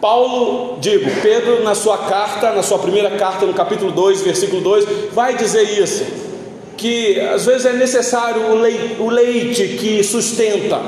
Paulo, 0.00 0.78
digo, 0.80 1.08
Pedro, 1.22 1.62
na 1.62 1.74
sua 1.74 1.98
carta, 1.98 2.52
na 2.52 2.62
sua 2.62 2.78
primeira 2.78 3.10
carta, 3.10 3.44
no 3.44 3.52
capítulo 3.52 3.92
2, 3.92 4.22
versículo 4.22 4.62
2, 4.62 4.86
vai 5.12 5.36
dizer 5.36 5.62
isso: 5.78 6.04
que 6.78 7.20
às 7.20 7.44
vezes 7.44 7.66
é 7.66 7.74
necessário 7.74 8.42
o 8.98 9.10
leite, 9.10 9.76
que 9.78 10.02
sustenta. 10.02 10.80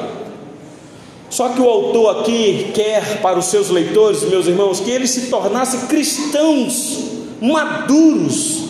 Só 1.29 1.51
que 1.51 1.61
o 1.61 1.69
autor 1.69 2.21
aqui 2.21 2.71
quer 2.73 3.21
para 3.21 3.39
os 3.39 3.47
seus 3.47 3.69
leitores, 3.69 4.23
meus 4.23 4.47
irmãos, 4.47 4.81
que 4.81 4.91
eles 4.91 5.11
se 5.11 5.29
tornassem 5.29 5.81
cristãos 5.89 7.05
maduros, 7.41 8.63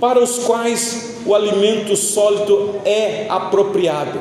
para 0.00 0.18
os 0.18 0.38
quais 0.38 1.11
o 1.26 1.34
alimento 1.34 1.96
sólido 1.96 2.76
é 2.84 3.26
apropriado. 3.28 4.18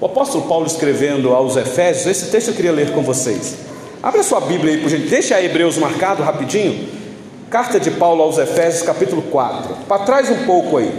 O 0.00 0.06
apóstolo 0.06 0.46
Paulo 0.46 0.66
escrevendo 0.66 1.34
aos 1.34 1.56
Efésios, 1.56 2.06
esse 2.06 2.30
texto 2.30 2.48
eu 2.48 2.54
queria 2.54 2.72
ler 2.72 2.92
com 2.92 3.02
vocês. 3.02 3.56
Abra 4.02 4.22
sua 4.22 4.40
Bíblia 4.40 4.74
aí, 4.74 4.80
por 4.80 4.88
gente. 4.88 5.08
Deixa 5.08 5.34
a 5.34 5.42
Hebreus 5.42 5.76
marcado 5.76 6.22
rapidinho. 6.22 6.88
Carta 7.50 7.80
de 7.80 7.90
Paulo 7.90 8.22
aos 8.22 8.38
Efésios, 8.38 8.82
capítulo 8.82 9.22
4. 9.22 9.74
Para 9.88 10.04
trás 10.04 10.30
um 10.30 10.44
pouco 10.46 10.76
aí. 10.76 10.92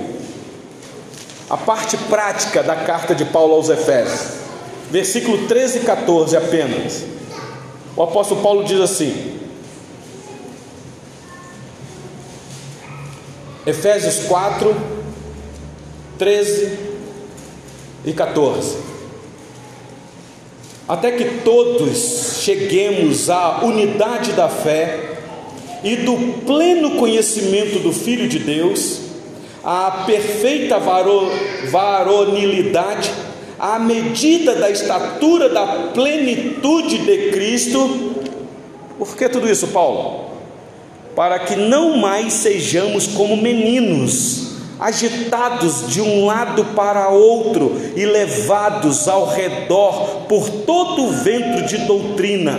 A 1.49 1.55
parte 1.55 1.95
prática 1.95 2.61
da 2.61 2.75
carta 2.75 3.15
de 3.15 3.23
Paulo 3.25 3.53
aos 3.53 3.69
Efésios. 3.69 4.39
Versículo 4.91 5.47
13 5.47 5.79
e 5.79 5.81
14 5.81 6.35
apenas. 6.35 7.05
O 7.95 8.03
apóstolo 8.03 8.41
Paulo 8.41 8.65
diz 8.65 8.81
assim: 8.81 9.39
Efésios 13.65 14.25
4, 14.27 14.98
13 16.19 16.69
e 18.05 18.13
14 18.13 18.89
até 20.89 21.11
que 21.11 21.41
todos 21.43 22.39
cheguemos 22.41 23.29
à 23.29 23.63
unidade 23.63 24.31
da 24.31 24.49
fé 24.49 25.19
e 25.83 25.97
do 25.97 26.15
pleno 26.47 26.95
conhecimento 26.95 27.77
do 27.77 27.93
Filho 27.93 28.27
de 28.27 28.39
Deus, 28.39 29.01
à 29.63 30.03
perfeita 30.07 30.79
varonilidade, 31.69 33.11
à 33.59 33.77
medida 33.77 34.55
da 34.55 34.71
estatura 34.71 35.47
da 35.47 35.91
plenitude 35.93 36.97
de 36.97 37.29
Cristo. 37.29 38.15
Por 38.97 39.15
que 39.15 39.29
tudo 39.29 39.47
isso, 39.47 39.67
Paulo? 39.67 40.31
Para 41.15 41.37
que 41.37 41.55
não 41.55 41.97
mais 41.97 42.33
sejamos 42.33 43.05
como 43.05 43.37
meninos 43.37 44.48
agitados 44.79 45.87
de 45.87 46.01
um 46.01 46.25
lado 46.25 46.63
para 46.75 47.09
outro 47.09 47.75
e 47.95 48.05
levados 48.05 49.07
ao 49.07 49.27
redor 49.27 50.25
por 50.27 50.49
todo 50.49 51.03
o 51.03 51.11
vento 51.11 51.67
de 51.67 51.79
doutrina, 51.79 52.57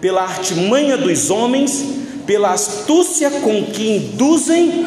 pela 0.00 0.22
artimanha 0.22 0.96
dos 0.98 1.30
homens, 1.30 1.84
pela 2.26 2.52
astúcia 2.52 3.30
com 3.30 3.64
que 3.64 3.96
induzem 3.96 4.86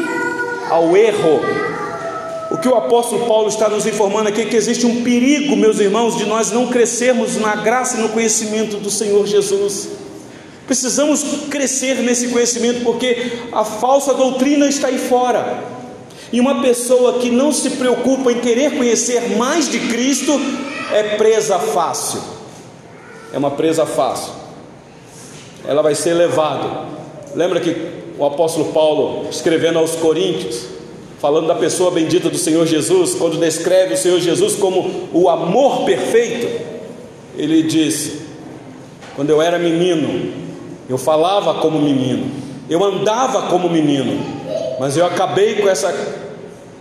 ao 0.70 0.96
erro. 0.96 1.42
O 2.52 2.58
que 2.58 2.68
o 2.68 2.76
apóstolo 2.76 3.26
Paulo 3.26 3.48
está 3.48 3.68
nos 3.68 3.88
informando 3.88 4.30
aqui 4.30 4.42
é 4.42 4.46
que 4.46 4.56
existe 4.56 4.86
um 4.86 5.04
perigo, 5.04 5.56
meus 5.56 5.80
irmãos, 5.80 6.18
de 6.18 6.26
nós 6.26 6.52
não 6.52 6.68
crescermos 6.68 7.38
na 7.38 7.56
graça 7.56 7.98
e 7.98 8.02
no 8.02 8.10
conhecimento 8.10 8.78
do 8.78 8.92
Senhor 8.92 9.26
Jesus. 9.26 9.90
Precisamos 10.68 11.24
crescer 11.50 11.96
nesse 11.96 12.28
conhecimento 12.28 12.84
porque 12.84 13.40
a 13.52 13.64
falsa 13.64 14.14
doutrina 14.14 14.68
está 14.68 14.90
aí 14.90 15.00
fora. 15.00 15.81
E 16.32 16.40
uma 16.40 16.62
pessoa 16.62 17.20
que 17.20 17.30
não 17.30 17.52
se 17.52 17.72
preocupa 17.72 18.32
em 18.32 18.40
querer 18.40 18.78
conhecer 18.78 19.38
mais 19.38 19.70
de 19.70 19.80
Cristo 19.80 20.32
é 20.94 21.16
presa 21.18 21.60
fácil. 21.60 22.22
É 23.34 23.38
uma 23.38 23.52
presa 23.52 23.86
fácil. 23.86 24.34
Ela 25.68 25.82
vai 25.82 25.94
ser 25.94 26.14
levada. 26.14 26.86
Lembra 27.36 27.60
que 27.60 27.76
o 28.18 28.26
apóstolo 28.26 28.72
Paulo, 28.72 29.28
escrevendo 29.30 29.80
aos 29.80 29.96
Coríntios, 29.96 30.66
falando 31.20 31.48
da 31.48 31.56
pessoa 31.56 31.92
bendita 31.92 32.30
do 32.30 32.38
Senhor 32.38 32.66
Jesus, 32.66 33.14
quando 33.16 33.40
descreve 33.40 33.94
o 33.94 33.98
Senhor 33.98 34.20
Jesus 34.20 34.56
como 34.56 35.10
o 35.14 35.30
amor 35.30 35.84
perfeito, 35.86 36.48
ele 37.38 37.64
disse: 37.64 38.22
Quando 39.16 39.30
eu 39.30 39.42
era 39.42 39.60
menino, 39.60 40.34
eu 40.90 40.98
falava 40.98 41.56
como 41.56 41.80
menino, 41.80 42.30
eu 42.70 42.84
andava 42.84 43.44
como 43.44 43.70
menino, 43.70 44.20
mas 44.80 44.98
eu 44.98 45.06
acabei 45.06 45.56
com 45.56 45.70
essa 45.70 46.21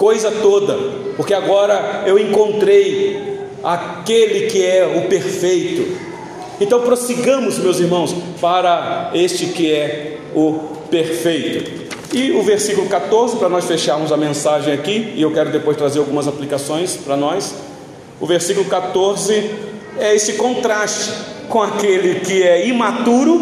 coisa 0.00 0.30
toda, 0.30 0.78
porque 1.14 1.34
agora 1.34 2.04
eu 2.06 2.18
encontrei 2.18 3.38
aquele 3.62 4.46
que 4.46 4.64
é 4.64 4.96
o 4.96 5.08
perfeito. 5.10 5.94
Então 6.58 6.80
prossigamos, 6.80 7.58
meus 7.58 7.78
irmãos, 7.80 8.16
para 8.40 9.10
este 9.12 9.48
que 9.48 9.70
é 9.70 10.16
o 10.34 10.54
perfeito. 10.90 11.90
E 12.14 12.32
o 12.32 12.42
versículo 12.42 12.88
14, 12.88 13.36
para 13.36 13.50
nós 13.50 13.66
fecharmos 13.66 14.10
a 14.10 14.16
mensagem 14.16 14.72
aqui, 14.72 15.12
e 15.14 15.20
eu 15.20 15.34
quero 15.34 15.50
depois 15.50 15.76
trazer 15.76 15.98
algumas 15.98 16.26
aplicações 16.26 16.96
para 16.96 17.14
nós. 17.14 17.54
O 18.18 18.26
versículo 18.26 18.64
14 18.70 19.50
é 19.98 20.14
esse 20.16 20.32
contraste 20.32 21.12
com 21.46 21.60
aquele 21.60 22.20
que 22.20 22.42
é 22.42 22.66
imaturo, 22.66 23.38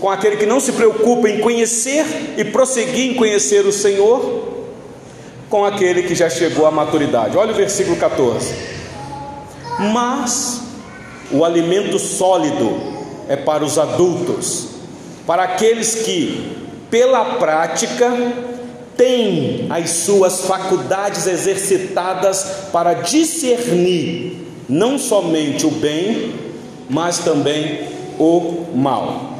com 0.00 0.08
aquele 0.08 0.38
que 0.38 0.46
não 0.46 0.60
se 0.60 0.72
preocupa 0.72 1.28
em 1.28 1.40
conhecer 1.40 2.06
e 2.38 2.44
prosseguir 2.44 3.10
em 3.10 3.14
conhecer 3.14 3.66
o 3.66 3.72
Senhor, 3.72 4.53
com 5.54 5.64
aquele 5.64 6.02
que 6.02 6.16
já 6.16 6.28
chegou 6.28 6.66
à 6.66 6.70
maturidade. 6.72 7.36
Olha 7.36 7.52
o 7.52 7.54
versículo 7.54 7.94
14. 7.94 8.52
Mas 9.92 10.62
o 11.30 11.44
alimento 11.44 11.96
sólido 11.96 12.76
é 13.28 13.36
para 13.36 13.64
os 13.64 13.78
adultos, 13.78 14.70
para 15.24 15.44
aqueles 15.44 15.94
que, 15.94 16.56
pela 16.90 17.36
prática, 17.36 18.12
têm 18.96 19.68
as 19.70 19.90
suas 19.90 20.40
faculdades 20.40 21.28
exercitadas 21.28 22.44
para 22.72 22.94
discernir 22.94 24.48
não 24.68 24.98
somente 24.98 25.64
o 25.66 25.70
bem, 25.70 26.34
mas 26.90 27.20
também 27.20 27.90
o 28.18 28.66
mal. 28.74 29.33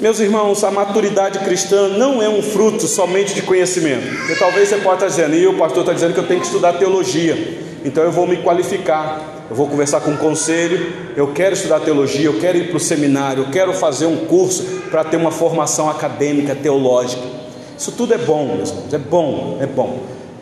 Meus 0.00 0.18
irmãos, 0.18 0.64
a 0.64 0.70
maturidade 0.70 1.40
cristã 1.40 1.88
não 1.88 2.22
é 2.22 2.28
um 2.28 2.40
fruto 2.40 2.86
somente 2.88 3.34
de 3.34 3.42
conhecimento. 3.42 4.06
Talvez 4.38 4.70
você 4.70 4.76
possa 4.76 4.94
estar 4.94 5.06
dizendo, 5.08 5.36
e 5.36 5.46
o 5.46 5.58
pastor 5.58 5.80
está 5.80 5.92
dizendo 5.92 6.14
que 6.14 6.20
eu 6.20 6.26
tenho 6.26 6.40
que 6.40 6.46
estudar 6.46 6.72
teologia, 6.72 7.58
então 7.84 8.02
eu 8.02 8.10
vou 8.10 8.26
me 8.26 8.38
qualificar, 8.38 9.44
eu 9.50 9.54
vou 9.54 9.68
conversar 9.68 10.00
com 10.00 10.12
o 10.12 10.14
um 10.14 10.16
conselho, 10.16 10.90
eu 11.14 11.34
quero 11.34 11.52
estudar 11.52 11.80
teologia, 11.80 12.24
eu 12.24 12.40
quero 12.40 12.56
ir 12.56 12.68
para 12.68 12.78
o 12.78 12.80
seminário, 12.80 13.42
eu 13.42 13.50
quero 13.50 13.74
fazer 13.74 14.06
um 14.06 14.24
curso 14.24 14.62
para 14.90 15.04
ter 15.04 15.18
uma 15.18 15.30
formação 15.30 15.90
acadêmica, 15.90 16.54
teológica. 16.54 17.22
Isso 17.76 17.92
tudo 17.92 18.14
é 18.14 18.18
bom, 18.18 18.56
meus 18.56 18.70
irmãos, 18.70 18.94
é 18.94 18.98
bom, 18.98 19.58
é 19.60 19.66
bom. 19.66 19.98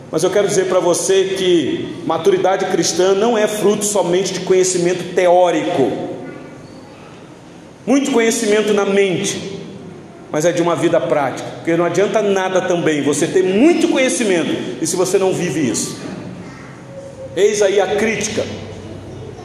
Mas 0.09 0.23
eu 0.23 0.29
quero 0.29 0.47
dizer 0.47 0.67
para 0.67 0.79
você 0.79 1.35
que 1.37 2.01
maturidade 2.05 2.63
cristã 2.67 3.13
não 3.13 3.37
é 3.37 3.45
fruto 3.45 3.83
somente 3.83 4.31
de 4.31 4.39
conhecimento 4.39 5.13
teórico 5.13 6.17
muito 7.89 8.11
conhecimento 8.11 8.71
na 8.71 8.85
mente, 8.85 9.59
mas 10.31 10.45
é 10.45 10.51
de 10.51 10.61
uma 10.61 10.75
vida 10.75 11.01
prática, 11.01 11.49
porque 11.55 11.75
não 11.75 11.83
adianta 11.83 12.21
nada 12.21 12.61
também 12.61 13.01
você 13.01 13.25
ter 13.25 13.43
muito 13.43 13.87
conhecimento 13.87 14.77
e 14.79 14.85
se 14.85 14.95
você 14.95 15.17
não 15.17 15.33
vive 15.33 15.67
isso. 15.67 15.97
Eis 17.35 17.63
aí 17.63 17.81
a 17.81 17.95
crítica 17.95 18.45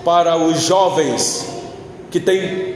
para 0.05 0.37
os 0.37 0.61
jovens 0.61 1.49
que 2.11 2.21
têm 2.21 2.75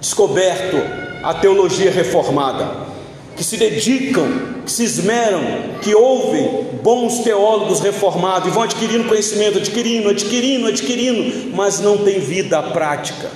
descoberto 0.00 0.78
a 1.22 1.34
teologia 1.34 1.92
reformada, 1.92 2.88
que 3.36 3.44
se 3.44 3.56
dedicam, 3.56 4.26
que 4.66 4.72
se 4.72 4.82
esmeram, 4.82 5.42
que 5.80 5.94
ouvem 5.94 6.66
bons 6.82 7.20
teólogos 7.20 7.78
reformados 7.78 8.48
e 8.48 8.50
vão 8.50 8.64
adquirindo 8.64 9.04
conhecimento, 9.04 9.58
adquirindo, 9.58 10.08
adquirindo, 10.08 10.66
adquirindo, 10.66 11.54
mas 11.54 11.78
não 11.78 11.98
tem 11.98 12.18
vida 12.18 12.60
prática. 12.60 13.30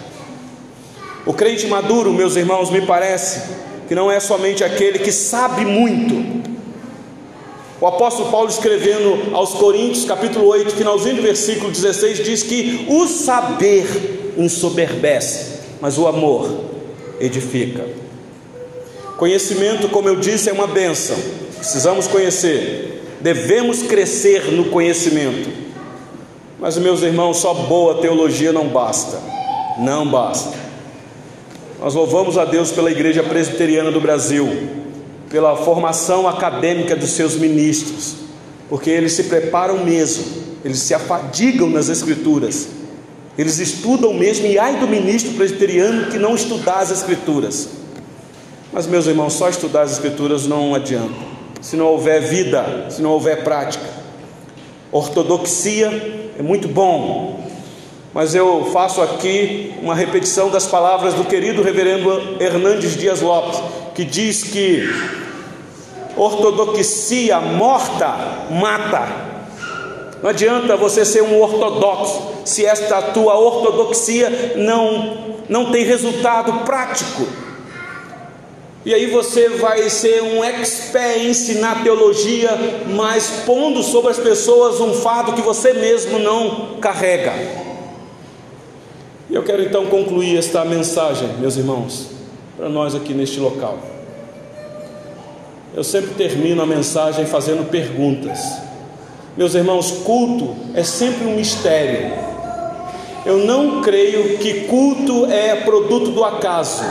O 1.25 1.33
crente 1.33 1.67
maduro, 1.67 2.13
meus 2.13 2.35
irmãos, 2.35 2.71
me 2.71 2.83
parece 2.83 3.43
que 3.87 3.95
não 3.95 4.11
é 4.11 4.19
somente 4.19 4.65
aquele 4.65 4.99
que 4.99 5.13
sabe 5.13 5.65
muito. 5.65 6.43
O 7.81 7.87
apóstolo 7.87 8.31
Paulo, 8.31 8.49
escrevendo 8.49 9.35
aos 9.35 9.55
Coríntios, 9.55 10.05
capítulo 10.05 10.47
8, 10.47 10.75
finalzinho 10.75 11.17
do 11.17 11.23
versículo 11.23 11.71
16, 11.71 12.25
diz 12.25 12.43
que 12.43 12.87
o 12.89 13.07
saber 13.07 14.35
ensoberbece, 14.37 15.61
mas 15.81 15.99
o 15.99 16.07
amor 16.07 16.49
edifica. 17.21 17.85
Conhecimento, 19.17 19.89
como 19.89 20.09
eu 20.09 20.17
disse, 20.17 20.49
é 20.49 20.53
uma 20.53 20.67
benção, 20.67 21.17
precisamos 21.57 22.09
conhecer, 22.09 23.03
devemos 23.21 23.83
crescer 23.83 24.51
no 24.53 24.67
conhecimento. 24.67 25.49
Mas, 26.59 26.79
meus 26.79 27.03
irmãos, 27.03 27.39
só 27.39 27.53
boa 27.53 27.97
teologia 27.97 28.53
não 28.53 28.69
basta, 28.69 29.21
não 29.79 30.07
basta. 30.07 30.62
Nós 31.83 31.95
louvamos 31.95 32.39
a 32.39 32.45
Deus 32.45 32.71
pela 32.71 32.93
Igreja 32.93 33.25
Presbiteriana 33.25 33.91
do 33.91 34.01
Brasil, 34.01 34.49
pela 35.29 35.57
formação 35.57 36.29
acadêmica 36.29 36.95
dos 36.95 37.11
seus 37.11 37.35
ministros, 37.35 38.15
porque 38.69 38.89
eles 38.89 39.15
se 39.15 39.25
preparam 39.25 39.85
mesmo, 39.85 40.25
eles 40.65 40.79
se 40.79 40.95
afadigam 40.95 41.69
nas 41.69 41.89
Escrituras, 41.89 42.69
eles 43.37 43.59
estudam 43.59 44.15
mesmo, 44.15 44.47
e 44.47 44.61
ai 44.61 44.77
do 44.77 44.87
ministro 44.87 45.33
presbiteriano 45.33 46.09
que 46.09 46.19
não 46.19 46.37
estudar 46.37 46.79
as 46.79 46.93
Escrituras. 46.93 47.71
Mas, 48.73 48.87
meus 48.87 49.09
irmãos, 49.09 49.33
só 49.33 49.49
estudar 49.49 49.83
as 49.83 49.91
Escrituras 49.91 50.47
não 50.47 50.77
adianta, 50.77 51.17
se 51.61 51.75
não 51.75 51.87
houver 51.87 52.23
vida, 52.23 52.87
se 52.91 53.03
não 53.03 53.11
houver 53.11 53.43
prática. 53.43 53.87
Ortodoxia 54.93 56.31
é 56.39 56.43
muito 56.45 56.69
bom, 56.69 57.42
mas 58.15 58.35
eu 58.35 58.69
faço 58.73 59.01
aqui 59.01 59.75
uma 59.83 59.95
repetição 59.95 60.51
das 60.51 60.67
palavras 60.67 61.15
do 61.15 61.25
querido 61.25 61.63
reverendo 61.63 62.37
Hernandes 62.41 62.97
Dias 62.97 63.21
Lopes, 63.21 63.61
que 63.95 64.05
diz 64.05 64.43
que 64.45 64.89
Ortodoxia 66.17 67.41
morta 67.41 68.15
mata. 68.51 69.33
Não 70.23 70.31
adianta 70.31 70.77
você 70.77 71.05
ser 71.05 71.23
um 71.23 71.41
ortodoxo 71.41 72.23
se 72.45 72.65
esta 72.67 73.01
tua 73.01 73.39
ortodoxia 73.39 74.55
não 74.57 75.33
não 75.49 75.71
tem 75.71 75.85
resultado 75.85 76.65
prático. 76.65 77.27
E 78.85 78.93
aí 78.95 79.07
você 79.07 79.49
vai 79.49 79.89
ser 79.89 80.23
um 80.23 80.43
expert 80.43 81.19
em 81.19 81.31
ensinar 81.31 81.83
teologia, 81.83 82.51
mas 82.95 83.43
pondo 83.47 83.83
sobre 83.83 84.11
as 84.11 84.19
pessoas 84.19 84.81
um 84.81 84.93
fardo 84.95 85.35
que 85.35 85.43
você 85.43 85.73
mesmo 85.73 86.19
não 86.19 86.79
carrega. 86.81 87.62
E 89.33 89.35
eu 89.35 89.43
quero 89.43 89.63
então 89.63 89.87
concluir 89.87 90.37
esta 90.37 90.63
mensagem, 90.63 91.27
meus 91.39 91.57
irmãos, 91.57 92.09
para 92.55 92.69
nós 92.69 92.95
aqui 92.95 93.15
neste 93.15 93.41
local. 93.41 93.79
Eu 95.75 95.83
sempre 95.83 96.11
termino 96.11 96.61
a 96.61 96.67
mensagem 96.67 97.25
fazendo 97.25 97.67
perguntas. 97.71 98.39
Meus 99.35 99.55
irmãos, 99.55 99.91
culto 100.05 100.55
é 100.75 100.85
sempre 100.85 101.27
um 101.27 101.35
mistério. 101.35 102.13
Eu 103.25 103.39
não 103.39 103.81
creio 103.81 104.37
que 104.37 104.67
culto 104.67 105.25
é 105.25 105.57
produto 105.57 106.11
do 106.11 106.23
acaso. 106.23 106.85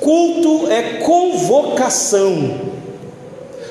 Culto 0.00 0.72
é 0.72 1.00
convocação. 1.00 2.62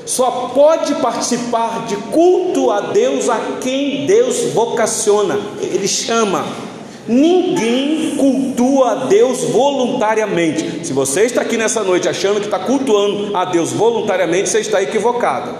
Só 0.04 0.52
pode 0.54 0.94
participar 0.94 1.84
de 1.86 1.96
culto 1.96 2.70
a 2.70 2.78
Deus 2.80 3.28
a 3.28 3.40
quem 3.60 4.06
Deus 4.06 4.52
vocaciona, 4.52 5.36
Ele 5.60 5.88
chama. 5.88 6.65
Ninguém 7.08 8.16
cultua 8.16 8.90
a 8.90 8.94
Deus 9.06 9.44
voluntariamente. 9.44 10.86
Se 10.86 10.92
você 10.92 11.22
está 11.22 11.42
aqui 11.42 11.56
nessa 11.56 11.84
noite 11.84 12.08
achando 12.08 12.40
que 12.40 12.46
está 12.46 12.58
cultuando 12.58 13.36
a 13.36 13.44
Deus 13.44 13.72
voluntariamente, 13.72 14.48
você 14.48 14.60
está 14.60 14.82
equivocado. 14.82 15.54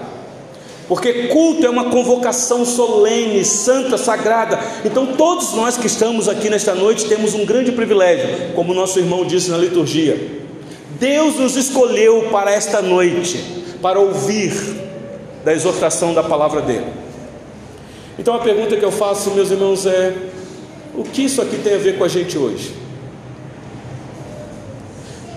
Porque 0.88 1.28
culto 1.28 1.66
é 1.66 1.70
uma 1.70 1.90
convocação 1.90 2.64
solene, 2.64 3.44
santa, 3.44 3.98
sagrada. 3.98 4.58
Então, 4.84 5.06
todos 5.06 5.52
nós 5.54 5.76
que 5.76 5.86
estamos 5.86 6.28
aqui 6.28 6.48
nesta 6.48 6.74
noite 6.74 7.06
temos 7.06 7.34
um 7.34 7.44
grande 7.44 7.72
privilégio, 7.72 8.52
como 8.54 8.72
nosso 8.72 8.98
irmão 8.98 9.24
disse 9.24 9.50
na 9.50 9.58
liturgia. 9.58 10.44
Deus 10.98 11.36
nos 11.36 11.56
escolheu 11.56 12.28
para 12.30 12.52
esta 12.52 12.80
noite, 12.80 13.44
para 13.82 13.98
ouvir 13.98 14.52
da 15.44 15.52
exortação 15.52 16.14
da 16.14 16.22
palavra 16.22 16.60
dele. 16.60 16.86
Então, 18.18 18.34
a 18.34 18.38
pergunta 18.38 18.76
que 18.76 18.84
eu 18.84 18.92
faço, 18.92 19.32
meus 19.32 19.50
irmãos, 19.50 19.84
é: 19.86 20.14
o 20.96 21.04
que 21.04 21.24
isso 21.24 21.42
aqui 21.42 21.58
tem 21.58 21.74
a 21.74 21.78
ver 21.78 21.98
com 21.98 22.04
a 22.04 22.08
gente 22.08 22.38
hoje? 22.38 22.74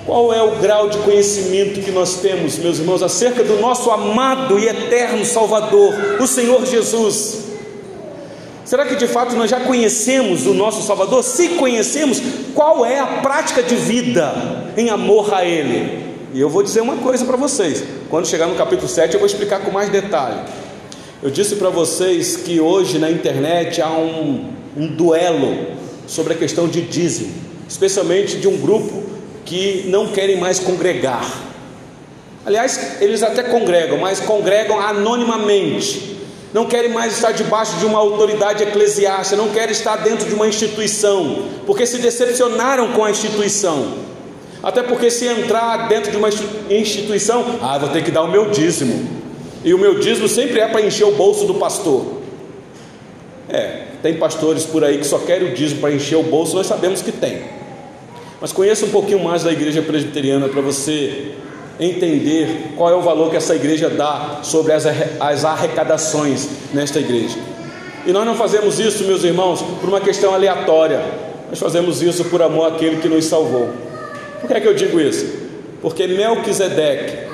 Qual 0.05 0.33
é 0.33 0.41
o 0.41 0.55
grau 0.55 0.89
de 0.89 0.97
conhecimento 0.99 1.81
que 1.81 1.91
nós 1.91 2.15
temos, 2.15 2.57
meus 2.57 2.79
irmãos, 2.79 3.03
acerca 3.03 3.43
do 3.43 3.59
nosso 3.59 3.91
amado 3.91 4.57
e 4.57 4.67
eterno 4.67 5.23
Salvador, 5.23 5.93
o 6.19 6.25
Senhor 6.25 6.65
Jesus? 6.65 7.49
Será 8.65 8.85
que 8.85 8.95
de 8.95 9.07
fato 9.07 9.35
nós 9.35 9.49
já 9.49 9.59
conhecemos 9.59 10.47
o 10.47 10.53
nosso 10.53 10.81
Salvador? 10.81 11.23
Se 11.23 11.49
conhecemos, 11.49 12.21
qual 12.55 12.85
é 12.85 12.99
a 12.99 13.05
prática 13.05 13.61
de 13.61 13.75
vida 13.75 14.33
em 14.77 14.89
amor 14.89 15.33
a 15.33 15.45
Ele? 15.45 16.07
E 16.33 16.39
eu 16.39 16.49
vou 16.49 16.63
dizer 16.63 16.81
uma 16.81 16.97
coisa 16.97 17.25
para 17.25 17.35
vocês: 17.35 17.83
quando 18.09 18.27
chegar 18.27 18.47
no 18.47 18.55
capítulo 18.55 18.87
7, 18.87 19.13
eu 19.13 19.19
vou 19.19 19.27
explicar 19.27 19.61
com 19.61 19.71
mais 19.71 19.89
detalhe. 19.89 20.39
Eu 21.21 21.29
disse 21.29 21.55
para 21.55 21.69
vocês 21.69 22.37
que 22.37 22.59
hoje 22.59 22.97
na 22.97 23.11
internet 23.11 23.81
há 23.81 23.89
um, 23.89 24.58
um 24.79 24.87
duelo 24.87 25.75
sobre 26.07 26.33
a 26.33 26.35
questão 26.37 26.67
de 26.67 26.81
dízimo, 26.81 27.33
especialmente 27.67 28.37
de 28.37 28.47
um 28.47 28.57
grupo 28.57 29.03
que 29.43 29.83
não 29.87 30.07
querem 30.07 30.37
mais 30.37 30.57
congregar. 30.57 31.29
Aliás, 32.45 33.01
eles 33.01 33.21
até 33.21 33.43
congregam, 33.43 33.97
mas 33.97 34.21
congregam 34.21 34.79
anonimamente. 34.79 36.17
Não 36.53 36.65
querem 36.65 36.91
mais 36.91 37.13
estar 37.13 37.31
debaixo 37.33 37.75
de 37.77 37.85
uma 37.85 37.99
autoridade 37.99 38.63
eclesiástica, 38.63 39.35
não 39.35 39.49
querem 39.49 39.71
estar 39.71 39.97
dentro 39.97 40.27
de 40.27 40.33
uma 40.33 40.47
instituição, 40.47 41.45
porque 41.65 41.85
se 41.85 41.97
decepcionaram 41.97 42.93
com 42.93 43.03
a 43.03 43.11
instituição. 43.11 43.95
Até 44.63 44.81
porque 44.81 45.11
se 45.11 45.25
entrar 45.25 45.87
dentro 45.89 46.09
de 46.09 46.17
uma 46.17 46.29
instituição, 46.69 47.59
ah, 47.61 47.77
vou 47.77 47.89
ter 47.89 48.03
que 48.03 48.11
dar 48.11 48.23
o 48.23 48.27
meu 48.27 48.49
dízimo. 48.49 49.19
E 49.63 49.73
o 49.73 49.77
meu 49.77 49.99
dízimo 49.99 50.27
sempre 50.27 50.59
é 50.59 50.67
para 50.67 50.81
encher 50.81 51.05
o 51.05 51.11
bolso 51.11 51.45
do 51.45 51.55
pastor. 51.55 52.19
É, 53.47 53.88
tem 54.01 54.15
pastores 54.15 54.65
por 54.65 54.83
aí 54.83 54.97
que 54.97 55.05
só 55.05 55.19
querem 55.19 55.51
o 55.51 55.53
dízimo 55.53 55.81
para 55.81 55.93
encher 55.93 56.15
o 56.15 56.23
bolso, 56.23 56.55
nós 56.55 56.67
sabemos 56.67 57.01
que 57.01 57.11
tem. 57.11 57.41
Mas 58.39 58.51
conheça 58.53 58.85
um 58.85 58.89
pouquinho 58.89 59.19
mais 59.19 59.43
da 59.43 59.51
igreja 59.51 59.81
presbiteriana 59.81 60.47
para 60.47 60.61
você 60.61 61.33
entender 61.79 62.73
qual 62.75 62.89
é 62.89 62.95
o 62.95 63.01
valor 63.01 63.29
que 63.29 63.37
essa 63.37 63.55
igreja 63.55 63.89
dá 63.89 64.39
sobre 64.43 64.73
as, 64.73 64.85
as 65.19 65.45
arrecadações 65.45 66.47
nesta 66.73 66.99
igreja. 66.99 67.37
E 68.05 68.11
nós 68.11 68.25
não 68.25 68.35
fazemos 68.35 68.79
isso, 68.79 69.03
meus 69.03 69.23
irmãos, 69.23 69.61
por 69.61 69.89
uma 69.89 69.99
questão 69.99 70.33
aleatória, 70.33 71.01
nós 71.49 71.59
fazemos 71.59 72.01
isso 72.01 72.25
por 72.25 72.41
amor 72.41 72.67
àquele 72.67 72.97
que 72.97 73.07
nos 73.09 73.25
salvou. 73.25 73.69
Por 74.39 74.47
que 74.47 74.53
é 74.53 74.59
que 74.59 74.67
eu 74.67 74.73
digo 74.73 74.99
isso? 74.99 75.25
Porque 75.81 76.07
Melquisedeque, 76.07 77.27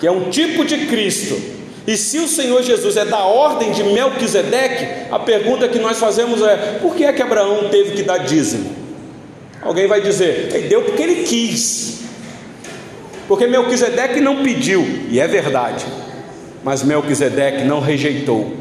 que 0.00 0.06
é 0.06 0.10
um 0.10 0.30
tipo 0.30 0.64
de 0.64 0.86
Cristo, 0.86 1.55
e 1.86 1.96
se 1.96 2.18
o 2.18 2.26
Senhor 2.26 2.62
Jesus 2.62 2.96
é 2.96 3.04
da 3.04 3.24
ordem 3.24 3.70
de 3.70 3.84
Melquisedeque, 3.84 5.08
a 5.10 5.18
pergunta 5.18 5.68
que 5.68 5.78
nós 5.78 5.98
fazemos 5.98 6.42
é: 6.42 6.78
por 6.82 6.96
que 6.96 7.04
é 7.04 7.12
que 7.12 7.22
Abraão 7.22 7.68
teve 7.70 7.92
que 7.92 8.02
dar 8.02 8.18
dízimo? 8.18 8.74
Alguém 9.62 9.86
vai 9.86 10.00
dizer, 10.00 10.50
ele 10.52 10.68
deu 10.68 10.82
porque 10.82 11.02
ele 11.02 11.22
quis. 11.24 12.00
Porque 13.28 13.46
Melquisedeque 13.46 14.20
não 14.20 14.42
pediu, 14.42 14.84
e 15.10 15.18
é 15.18 15.26
verdade, 15.26 15.84
mas 16.62 16.82
Melquisedeque 16.82 17.64
não 17.64 17.80
rejeitou. 17.80 18.54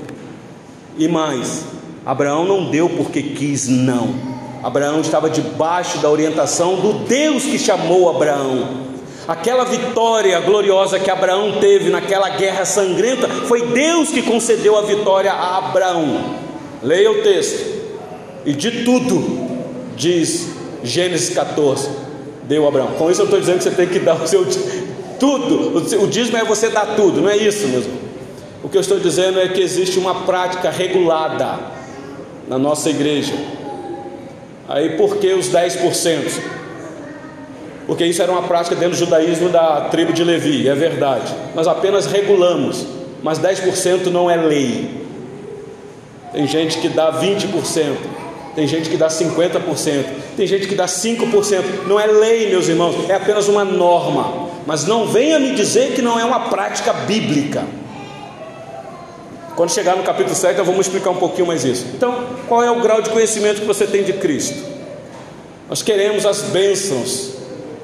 E 0.97 1.07
mais, 1.07 1.65
Abraão 2.05 2.45
não 2.45 2.69
deu 2.69 2.89
porque 2.89 3.21
quis, 3.21 3.67
não. 3.67 4.15
Abraão 4.63 5.01
estava 5.01 5.29
debaixo 5.29 5.99
da 5.99 6.09
orientação 6.09 6.75
do 6.77 7.05
Deus 7.05 7.43
que 7.43 7.59
chamou 7.59 8.09
Abraão. 8.09 8.85
Aquela 9.27 9.65
vitória 9.65 10.39
gloriosa 10.39 10.99
que 10.99 11.09
Abraão 11.09 11.59
teve 11.59 11.89
naquela 11.89 12.29
guerra 12.29 12.63
sangrenta, 12.63 13.27
foi 13.27 13.67
Deus 13.67 14.09
que 14.09 14.21
concedeu 14.21 14.77
a 14.77 14.81
vitória 14.81 15.31
a 15.31 15.57
Abraão. 15.57 16.35
Leia 16.83 17.11
o 17.11 17.23
texto. 17.23 17.75
E 18.45 18.53
de 18.53 18.83
tudo, 18.83 19.47
diz 19.95 20.49
Gênesis 20.83 21.33
14, 21.33 21.89
deu 22.43 22.67
Abraão. 22.67 22.89
Com 22.97 23.09
isso 23.09 23.21
eu 23.21 23.25
estou 23.25 23.39
dizendo 23.39 23.57
que 23.57 23.63
você 23.63 23.71
tem 23.71 23.87
que 23.87 23.97
dar 23.97 24.21
o 24.21 24.27
seu 24.27 24.45
tudo. 25.19 25.77
O 26.03 26.07
dízimo 26.07 26.37
é 26.37 26.43
você 26.43 26.69
dar 26.69 26.95
tudo, 26.95 27.21
não 27.21 27.29
é 27.29 27.37
isso 27.37 27.67
mesmo. 27.67 27.93
O 28.63 28.69
que 28.69 28.77
eu 28.77 28.81
estou 28.81 28.99
dizendo 28.99 29.39
é 29.39 29.47
que 29.47 29.61
existe 29.61 29.97
uma 29.97 30.23
prática 30.23 30.69
regulada 30.69 31.59
na 32.47 32.59
nossa 32.59 32.91
igreja. 32.91 33.33
Aí 34.67 34.97
por 34.97 35.17
que 35.17 35.33
os 35.33 35.49
10%? 35.49 36.54
Porque 37.87 38.05
isso 38.05 38.21
era 38.21 38.31
uma 38.31 38.43
prática 38.43 38.75
dentro 38.75 38.97
do 38.97 38.97
judaísmo 38.97 39.49
da 39.49 39.81
tribo 39.91 40.11
de 40.11 40.23
Levi, 40.23 40.67
é 40.67 40.73
verdade. 40.73 41.33
Nós 41.53 41.67
apenas 41.67 42.05
regulamos, 42.07 42.85
mas 43.21 43.39
10% 43.39 44.07
não 44.07 44.29
é 44.29 44.35
lei. 44.35 45.05
Tem 46.33 46.47
gente 46.47 46.79
que 46.79 46.89
dá 46.89 47.13
20%, 47.13 47.95
tem 48.55 48.67
gente 48.67 48.89
que 48.89 48.97
dá 48.97 49.07
50%, 49.07 50.05
tem 50.35 50.47
gente 50.47 50.67
que 50.67 50.75
dá 50.75 50.85
5%. 50.85 51.87
Não 51.87 51.99
é 51.99 52.07
lei, 52.07 52.49
meus 52.49 52.67
irmãos, 52.67 53.09
é 53.09 53.13
apenas 53.13 53.47
uma 53.47 53.63
norma. 53.63 54.45
Mas 54.65 54.85
não 54.85 55.05
venha 55.05 55.39
me 55.39 55.53
dizer 55.53 55.93
que 55.93 56.01
não 56.01 56.19
é 56.19 56.25
uma 56.25 56.49
prática 56.49 56.91
bíblica. 56.91 57.63
Quando 59.55 59.71
chegar 59.71 59.95
no 59.95 60.03
capítulo 60.03 60.35
7, 60.35 60.57
eu 60.57 60.65
vou 60.65 60.79
explicar 60.81 61.11
um 61.11 61.17
pouquinho 61.17 61.47
mais 61.47 61.63
isso. 61.63 61.85
Então, 61.93 62.25
qual 62.47 62.63
é 62.63 62.69
o 62.69 62.81
grau 62.81 63.01
de 63.01 63.11
conhecimento 63.11 63.61
que 63.61 63.67
você 63.67 63.85
tem 63.85 64.03
de 64.03 64.13
Cristo? 64.13 64.57
Nós 65.69 65.81
queremos 65.81 66.25
as 66.25 66.41
bênçãos 66.41 67.34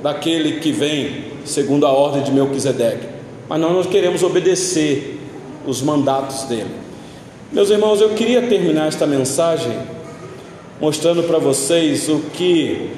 daquele 0.01 0.59
que 0.59 0.71
vem 0.71 1.31
segundo 1.45 1.85
a 1.85 1.91
ordem 1.91 2.23
de 2.23 2.31
Melquisedeque, 2.31 3.07
mas 3.47 3.59
nós 3.59 3.71
não 3.71 3.83
queremos 3.83 4.23
obedecer 4.23 5.19
os 5.65 5.81
mandatos 5.81 6.43
dele. 6.43 6.71
Meus 7.51 7.69
irmãos, 7.69 7.99
eu 7.99 8.09
queria 8.11 8.41
terminar 8.43 8.87
esta 8.87 9.05
mensagem 9.05 9.77
mostrando 10.79 11.23
para 11.23 11.37
vocês 11.37 12.09
o 12.09 12.19
que 12.33 12.89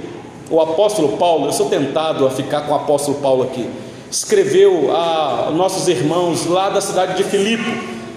o 0.49 0.61
apóstolo 0.61 1.17
Paulo, 1.17 1.47
eu 1.47 1.53
sou 1.53 1.69
tentado 1.69 2.25
a 2.25 2.29
ficar 2.29 2.61
com 2.61 2.73
o 2.73 2.75
apóstolo 2.75 3.17
Paulo 3.17 3.43
aqui, 3.43 3.67
escreveu 4.09 4.95
a 4.95 5.51
nossos 5.53 5.87
irmãos 5.87 6.45
lá 6.45 6.69
da 6.69 6.79
cidade 6.79 7.17
de 7.17 7.23
Filipe, 7.23 7.63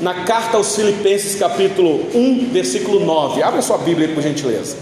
na 0.00 0.24
carta 0.24 0.58
aos 0.58 0.76
Filipenses, 0.76 1.34
capítulo 1.36 2.06
1, 2.14 2.50
versículo 2.52 3.00
9. 3.00 3.42
Abra 3.42 3.62
sua 3.62 3.78
Bíblia 3.78 4.08
por 4.08 4.22
gentileza. 4.22 4.76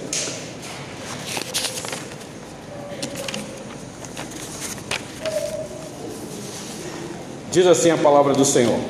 Diz 7.55 7.69
assim 7.69 7.89
a 7.89 7.97
palavra 7.97 8.35
do 8.35 8.45
Senhor. 8.45 8.81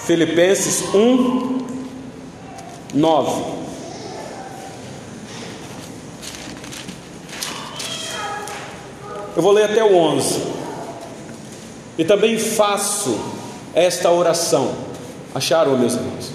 Filipenses 0.00 0.92
1, 0.92 1.58
9. 2.92 3.42
Eu 9.36 9.40
vou 9.40 9.52
ler 9.52 9.70
até 9.70 9.84
o 9.84 9.94
11. 9.94 10.42
E 11.96 12.04
também 12.04 12.36
faço 12.40 13.16
esta 13.72 14.10
oração. 14.10 14.74
Acharam, 15.32 15.78
meus 15.78 15.94
irmãos? 15.94 16.32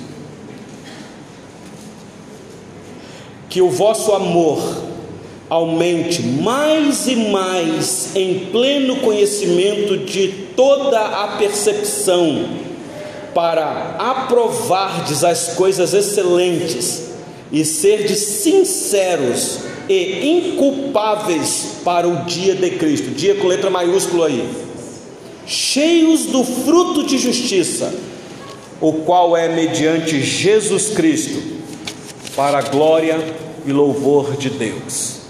Que 3.50 3.62
o 3.62 3.70
vosso 3.70 4.14
amor 4.14 4.85
aumente 5.50 6.22
mais 6.22 7.08
e 7.08 7.16
mais 7.16 8.16
em 8.16 8.48
pleno 8.52 8.98
conhecimento 8.98 9.98
de 9.98 10.28
toda 10.56 11.00
a 11.00 11.36
percepção, 11.38 12.50
para 13.34 13.96
aprovardes 14.00 15.24
as 15.24 15.56
coisas 15.56 15.94
excelentes 15.94 17.10
e 17.52 17.64
serdes 17.66 18.20
sinceros 18.20 19.60
e 19.88 20.28
inculpáveis 20.28 21.74
para 21.84 22.08
o 22.08 22.24
dia 22.26 22.56
de 22.56 22.72
Cristo, 22.72 23.12
dia 23.12 23.36
com 23.36 23.48
letra 23.48 23.70
maiúscula 23.70 24.28
aí, 24.28 24.50
cheios 25.46 26.26
do 26.28 26.44
fruto 26.44 27.04
de 27.04 27.18
justiça, 27.18 27.94
o 28.82 28.94
qual 28.94 29.38
é 29.38 29.48
mediante 29.50 30.24
Jesus 30.24 30.90
Cristo, 30.90 31.42
para 32.36 32.58
a 32.58 32.62
glória 32.62 33.20
e 33.66 33.72
louvor 33.72 34.36
de 34.38 34.50
Deus. 34.50 35.25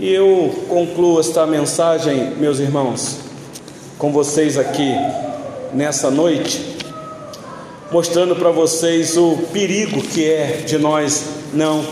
E 0.00 0.14
eu 0.14 0.54
concluo 0.68 1.18
esta 1.18 1.44
mensagem, 1.44 2.30
meus 2.38 2.60
irmãos, 2.60 3.16
com 3.98 4.12
vocês 4.12 4.56
aqui 4.56 4.94
nessa 5.74 6.08
noite, 6.08 6.76
mostrando 7.90 8.36
para 8.36 8.50
vocês 8.50 9.16
o 9.16 9.36
perigo 9.52 10.00
que 10.00 10.24
é 10.24 10.62
de 10.64 10.78
nós 10.78 11.24
não 11.52 11.84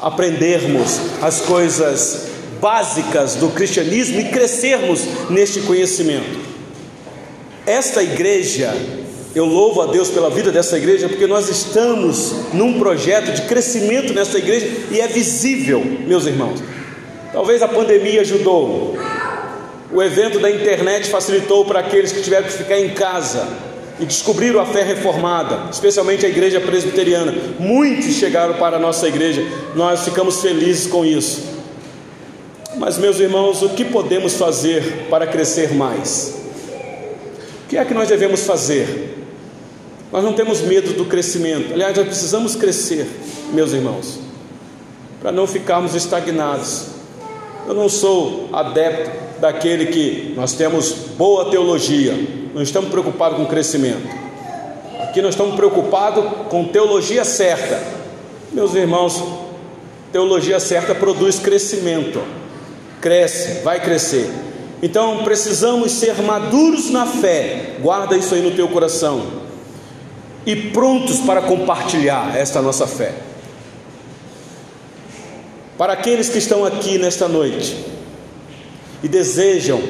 aprendermos 0.00 0.98
as 1.20 1.42
coisas 1.42 2.28
básicas 2.62 3.34
do 3.34 3.50
cristianismo 3.50 4.20
e 4.20 4.30
crescermos 4.30 5.02
neste 5.28 5.60
conhecimento. 5.60 6.40
Esta 7.66 8.02
igreja, 8.02 8.74
eu 9.34 9.44
louvo 9.44 9.82
a 9.82 9.86
Deus 9.88 10.08
pela 10.08 10.30
vida 10.30 10.50
dessa 10.50 10.78
igreja, 10.78 11.10
porque 11.10 11.26
nós 11.26 11.50
estamos 11.50 12.54
num 12.54 12.78
projeto 12.78 13.34
de 13.34 13.42
crescimento 13.42 14.14
nessa 14.14 14.38
igreja 14.38 14.66
e 14.90 14.98
é 14.98 15.06
visível, 15.06 15.84
meus 15.84 16.24
irmãos. 16.24 16.73
Talvez 17.34 17.60
a 17.62 17.68
pandemia 17.68 18.20
ajudou. 18.20 18.96
O 19.92 20.00
evento 20.00 20.38
da 20.38 20.48
internet 20.48 21.10
facilitou 21.10 21.64
para 21.64 21.80
aqueles 21.80 22.12
que 22.12 22.22
tiveram 22.22 22.46
que 22.46 22.52
ficar 22.52 22.78
em 22.78 22.90
casa 22.90 23.48
e 23.98 24.06
descobriram 24.06 24.60
a 24.60 24.66
fé 24.66 24.84
reformada, 24.84 25.68
especialmente 25.68 26.24
a 26.24 26.28
igreja 26.28 26.60
presbiteriana. 26.60 27.34
Muitos 27.58 28.14
chegaram 28.14 28.54
para 28.54 28.76
a 28.76 28.78
nossa 28.78 29.08
igreja, 29.08 29.44
nós 29.74 30.04
ficamos 30.04 30.40
felizes 30.40 30.86
com 30.86 31.04
isso. 31.04 31.42
Mas, 32.76 32.98
meus 32.98 33.18
irmãos, 33.18 33.62
o 33.62 33.70
que 33.70 33.84
podemos 33.84 34.34
fazer 34.34 35.06
para 35.10 35.26
crescer 35.26 35.74
mais? 35.74 36.36
O 37.64 37.68
que 37.68 37.76
é 37.76 37.84
que 37.84 37.94
nós 37.94 38.08
devemos 38.08 38.44
fazer? 38.44 39.26
Nós 40.12 40.22
não 40.22 40.34
temos 40.34 40.60
medo 40.60 40.92
do 40.92 41.04
crescimento, 41.06 41.72
aliás, 41.72 41.96
nós 41.96 42.06
precisamos 42.06 42.54
crescer, 42.54 43.08
meus 43.52 43.72
irmãos, 43.72 44.20
para 45.20 45.32
não 45.32 45.48
ficarmos 45.48 45.96
estagnados. 45.96 46.93
Eu 47.66 47.74
não 47.74 47.88
sou 47.88 48.48
adepto 48.52 49.10
daquele 49.40 49.86
que 49.86 50.34
nós 50.36 50.52
temos 50.52 50.92
boa 51.16 51.50
teologia, 51.50 52.14
não 52.54 52.62
estamos 52.62 52.90
preocupados 52.90 53.38
com 53.38 53.46
crescimento. 53.46 54.06
Aqui 55.00 55.22
nós 55.22 55.34
estamos 55.34 55.54
preocupados 55.54 56.24
com 56.50 56.64
teologia 56.64 57.24
certa. 57.24 57.80
Meus 58.52 58.74
irmãos, 58.74 59.22
teologia 60.12 60.60
certa 60.60 60.94
produz 60.94 61.38
crescimento. 61.38 62.20
Cresce, 63.00 63.62
vai 63.62 63.80
crescer. 63.80 64.30
Então 64.82 65.24
precisamos 65.24 65.92
ser 65.92 66.20
maduros 66.22 66.90
na 66.90 67.06
fé. 67.06 67.76
Guarda 67.80 68.16
isso 68.16 68.34
aí 68.34 68.42
no 68.42 68.50
teu 68.50 68.68
coração. 68.68 69.22
E 70.44 70.54
prontos 70.54 71.18
para 71.20 71.40
compartilhar 71.42 72.36
esta 72.36 72.60
nossa 72.60 72.86
fé. 72.86 73.14
Para 75.76 75.94
aqueles 75.94 76.28
que 76.28 76.38
estão 76.38 76.64
aqui 76.64 76.98
nesta 76.98 77.26
noite 77.26 77.76
e 79.02 79.08
desejam 79.08 79.82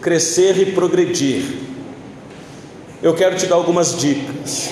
crescer 0.00 0.58
e 0.58 0.72
progredir, 0.72 1.44
eu 3.02 3.14
quero 3.14 3.36
te 3.36 3.46
dar 3.46 3.54
algumas 3.54 3.96
dicas. 3.96 4.70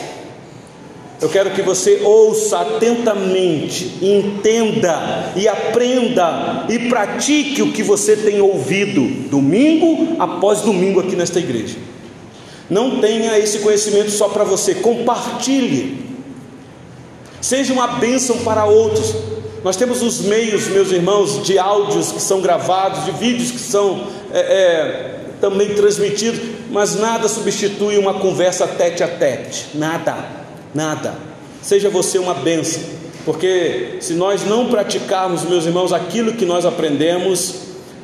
Eu 1.21 1.29
quero 1.29 1.51
que 1.51 1.63
você 1.63 2.01
ouça 2.05 2.61
atentamente, 2.61 3.99
entenda 4.01 5.33
e 5.35 5.49
aprenda 5.49 6.67
e 6.69 6.89
pratique 6.89 7.61
o 7.61 7.73
que 7.73 7.83
você 7.83 8.17
tem 8.17 8.41
ouvido 8.41 9.29
domingo 9.29 10.17
após 10.21 10.61
domingo 10.61 11.01
aqui 11.01 11.17
nesta 11.17 11.41
igreja. 11.41 11.77
Não 12.71 13.01
tenha 13.01 13.37
esse 13.39 13.61
conhecimento 13.61 14.11
só 14.11 14.29
para 14.29 14.45
você, 14.45 14.77
compartilhe. 14.77 16.07
Seja 17.41 17.73
uma 17.73 17.87
bênção 17.87 18.39
para 18.39 18.65
outros. 18.65 19.38
Nós 19.65 19.77
temos 19.77 20.03
os 20.03 20.21
meios, 20.21 20.69
meus 20.69 20.93
irmãos, 20.93 21.43
de 21.45 21.59
áudios 21.59 22.13
que 22.13 22.21
são 22.21 22.41
gravados, 22.41 23.05
de 23.05 23.13
vídeos 23.13 23.51
que 23.51 23.59
são 23.59 24.07
é, 24.33 24.39
é, 24.39 25.15
também 25.41 25.75
transmitidos, 25.75 26.41
mas 26.71 26.95
nada 26.95 27.29
substitui 27.29 27.99
uma 27.99 28.15
conversa 28.15 28.67
tete 28.67 29.03
a 29.03 29.09
tete. 29.09 29.67
Nada, 29.75 30.17
nada. 30.75 31.15
Seja 31.61 31.91
você 31.91 32.19
uma 32.19 32.35
bênção, 32.35 32.83
porque 33.25 33.97
se 34.01 34.15
nós 34.15 34.45
não 34.45 34.69
praticarmos, 34.69 35.43
meus 35.43 35.67
irmãos, 35.67 35.93
aquilo 35.93 36.35
que 36.35 36.47
nós 36.47 36.65
aprendemos, 36.65 37.55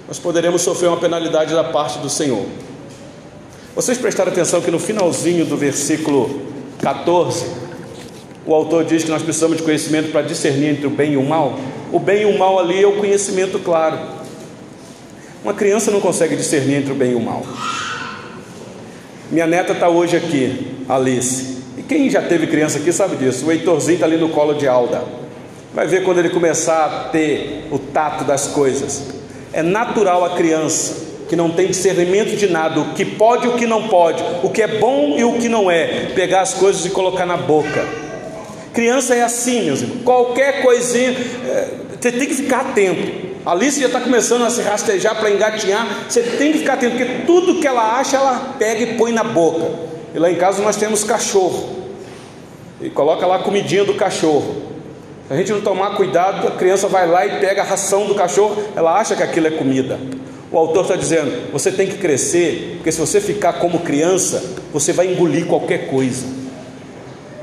nós 0.09 0.19
poderemos 0.19 0.63
sofrer 0.63 0.89
uma 0.89 0.97
penalidade 0.97 1.55
da 1.55 1.65
parte 1.65 1.99
do 1.99 2.11
Senhor. 2.11 2.45
Vocês 3.77 3.97
prestaram 3.97 4.33
atenção 4.33 4.61
que 4.61 4.71
no 4.71 4.79
finalzinho 4.79 5.45
do 5.45 5.57
versículo 5.57 6.43
14, 6.81 7.64
o 8.47 8.55
autor 8.55 8.85
diz 8.85 9.05
que 9.05 9.11
nós 9.11 9.23
precisamos 9.23 9.57
de 9.57 9.63
conhecimento 9.63 10.11
para 10.11 10.23
discernir 10.23 10.69
entre 10.69 10.87
o 10.87 10.91
bem 10.91 11.13
e 11.13 11.17
o 11.17 11.23
mal. 11.23 11.59
O 11.91 11.99
bem 11.99 12.23
e 12.23 12.25
o 12.27 12.39
mal 12.39 12.59
ali 12.59 12.83
é 12.83 12.87
o 12.87 12.97
conhecimento 12.97 13.59
claro. 13.59 13.99
Uma 15.43 15.55
criança 15.55 15.91
não 15.91 16.01
consegue 16.01 16.37
discernir 16.37 16.77
entre 16.77 16.93
o 16.93 16.95
bem 16.95 17.13
e 17.13 17.15
o 17.15 17.21
mal. 17.21 17.43
Minha 19.31 19.47
neta 19.47 19.73
está 19.73 19.89
hoje 19.89 20.17
aqui, 20.17 20.77
Alice. 20.89 21.59
E 21.79 21.83
quem 21.83 22.11
já 22.11 22.21
teve 22.21 22.47
criança 22.47 22.79
aqui 22.79 22.93
sabe 22.93 23.17
disso. 23.17 23.47
O 23.47 23.53
Heitorzinho 23.53 23.95
está 23.95 24.07
ali 24.07 24.17
no 24.17 24.29
colo 24.29 24.55
de 24.55 24.69
Alda. 24.69 25.03
Vai 25.75 25.87
ver 25.87 26.05
quando 26.05 26.19
ele 26.19 26.29
começar 26.31 26.85
a 26.85 27.09
ter 27.09 27.67
o 27.71 27.79
tato 27.79 28.25
das 28.25 28.47
coisas. 28.49 29.09
É 29.53 29.63
natural 29.63 30.25
a 30.25 30.37
criança 30.37 31.03
que 31.29 31.35
não 31.35 31.51
tem 31.51 31.69
discernimento 31.69 32.37
de 32.37 32.47
nada, 32.47 32.81
o 32.81 32.93
que 32.93 33.05
pode 33.05 33.47
e 33.47 33.49
o 33.49 33.55
que 33.55 33.67
não 33.67 33.89
pode, 33.89 34.23
o 34.43 34.51
que 34.51 34.63
é 34.63 34.79
bom 34.79 35.15
e 35.17 35.25
o 35.25 35.39
que 35.39 35.49
não 35.49 35.71
é, 35.71 36.13
pegar 36.15 36.43
as 36.43 36.53
coisas 36.53 36.85
e 36.85 36.91
colocar 36.91 37.25
na 37.25 37.37
boca. 37.37 38.04
Criança 38.75 39.15
é 39.15 39.23
assim, 39.23 39.63
meus 39.63 39.83
irmãos. 39.83 40.03
Qualquer 40.03 40.61
coisinha, 40.61 41.11
é, 41.11 41.69
você 41.99 42.11
tem 42.11 42.27
que 42.27 42.35
ficar 42.35 42.61
atento. 42.63 43.25
A 43.47 43.53
Alice 43.53 43.79
já 43.81 43.87
está 43.87 44.01
começando 44.01 44.43
a 44.43 44.51
se 44.51 44.63
rastejar 44.63 45.15
para 45.15 45.31
engatinhar. 45.31 46.07
Você 46.09 46.23
tem 46.23 46.53
que 46.53 46.59
ficar 46.59 46.75
atento, 46.75 46.97
porque 46.97 47.23
tudo 47.25 47.61
que 47.61 47.67
ela 47.69 48.01
acha, 48.01 48.17
ela 48.17 48.57
pega 48.59 48.83
e 48.83 48.95
põe 48.97 49.13
na 49.13 49.23
boca. 49.23 49.71
E 50.13 50.19
lá 50.19 50.29
em 50.29 50.35
casa 50.35 50.61
nós 50.61 50.75
temos 50.75 51.05
cachorro. 51.05 51.85
E 52.81 52.91
coloca 52.91 53.25
lá 53.25 53.37
a 53.37 53.39
comidinha 53.39 53.85
do 53.85 53.95
cachorro. 53.95 54.63
Se 55.29 55.33
a 55.33 55.37
gente 55.37 55.53
não 55.53 55.61
tomar 55.61 55.97
cuidado, 55.97 56.49
a 56.49 56.51
criança 56.51 56.89
vai 56.89 57.09
lá 57.09 57.25
e 57.25 57.39
pega 57.39 57.63
a 57.63 57.65
ração 57.65 58.07
do 58.07 58.15
cachorro, 58.17 58.61
ela 58.75 58.99
acha 58.99 59.15
que 59.15 59.23
aquilo 59.23 59.47
é 59.47 59.51
comida. 59.53 60.01
O 60.51 60.59
autor 60.59 60.83
está 60.83 60.97
dizendo: 60.97 61.53
você 61.53 61.71
tem 61.71 61.87
que 61.87 61.99
crescer, 61.99 62.73
porque 62.77 62.91
se 62.91 62.99
você 62.99 63.21
ficar 63.21 63.55
como 63.55 63.79
criança, 63.81 64.43
você 64.73 64.93
vai 64.93 65.07
engolir 65.07 65.47
qualquer 65.47 65.87
coisa 65.89 66.44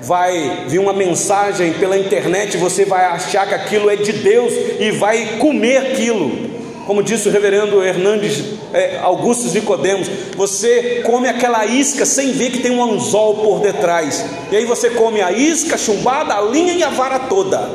vai 0.01 0.65
vir 0.67 0.79
uma 0.79 0.93
mensagem 0.93 1.73
pela 1.73 1.97
internet, 1.97 2.57
você 2.57 2.85
vai 2.85 3.05
achar 3.05 3.47
que 3.47 3.53
aquilo 3.53 3.89
é 3.89 3.95
de 3.95 4.13
Deus 4.13 4.53
e 4.79 4.91
vai 4.91 5.37
comer 5.37 5.77
aquilo. 5.77 6.51
Como 6.85 7.03
disse 7.03 7.29
o 7.29 7.31
reverendo 7.31 7.83
Hernandes 7.83 8.43
é, 8.73 8.97
Augustus 9.01 9.53
Nicodemos, 9.53 10.09
você 10.35 11.03
come 11.05 11.27
aquela 11.27 11.65
isca 11.65 12.05
sem 12.05 12.31
ver 12.31 12.51
que 12.51 12.59
tem 12.59 12.71
um 12.71 12.83
anzol 12.83 13.35
por 13.35 13.59
detrás. 13.59 14.25
E 14.51 14.55
aí 14.55 14.65
você 14.65 14.89
come 14.89 15.21
a 15.21 15.31
isca, 15.31 15.75
a 15.75 15.77
chumbada, 15.77 16.33
a 16.33 16.41
linha 16.41 16.73
e 16.73 16.83
a 16.83 16.89
vara 16.89 17.19
toda. 17.19 17.69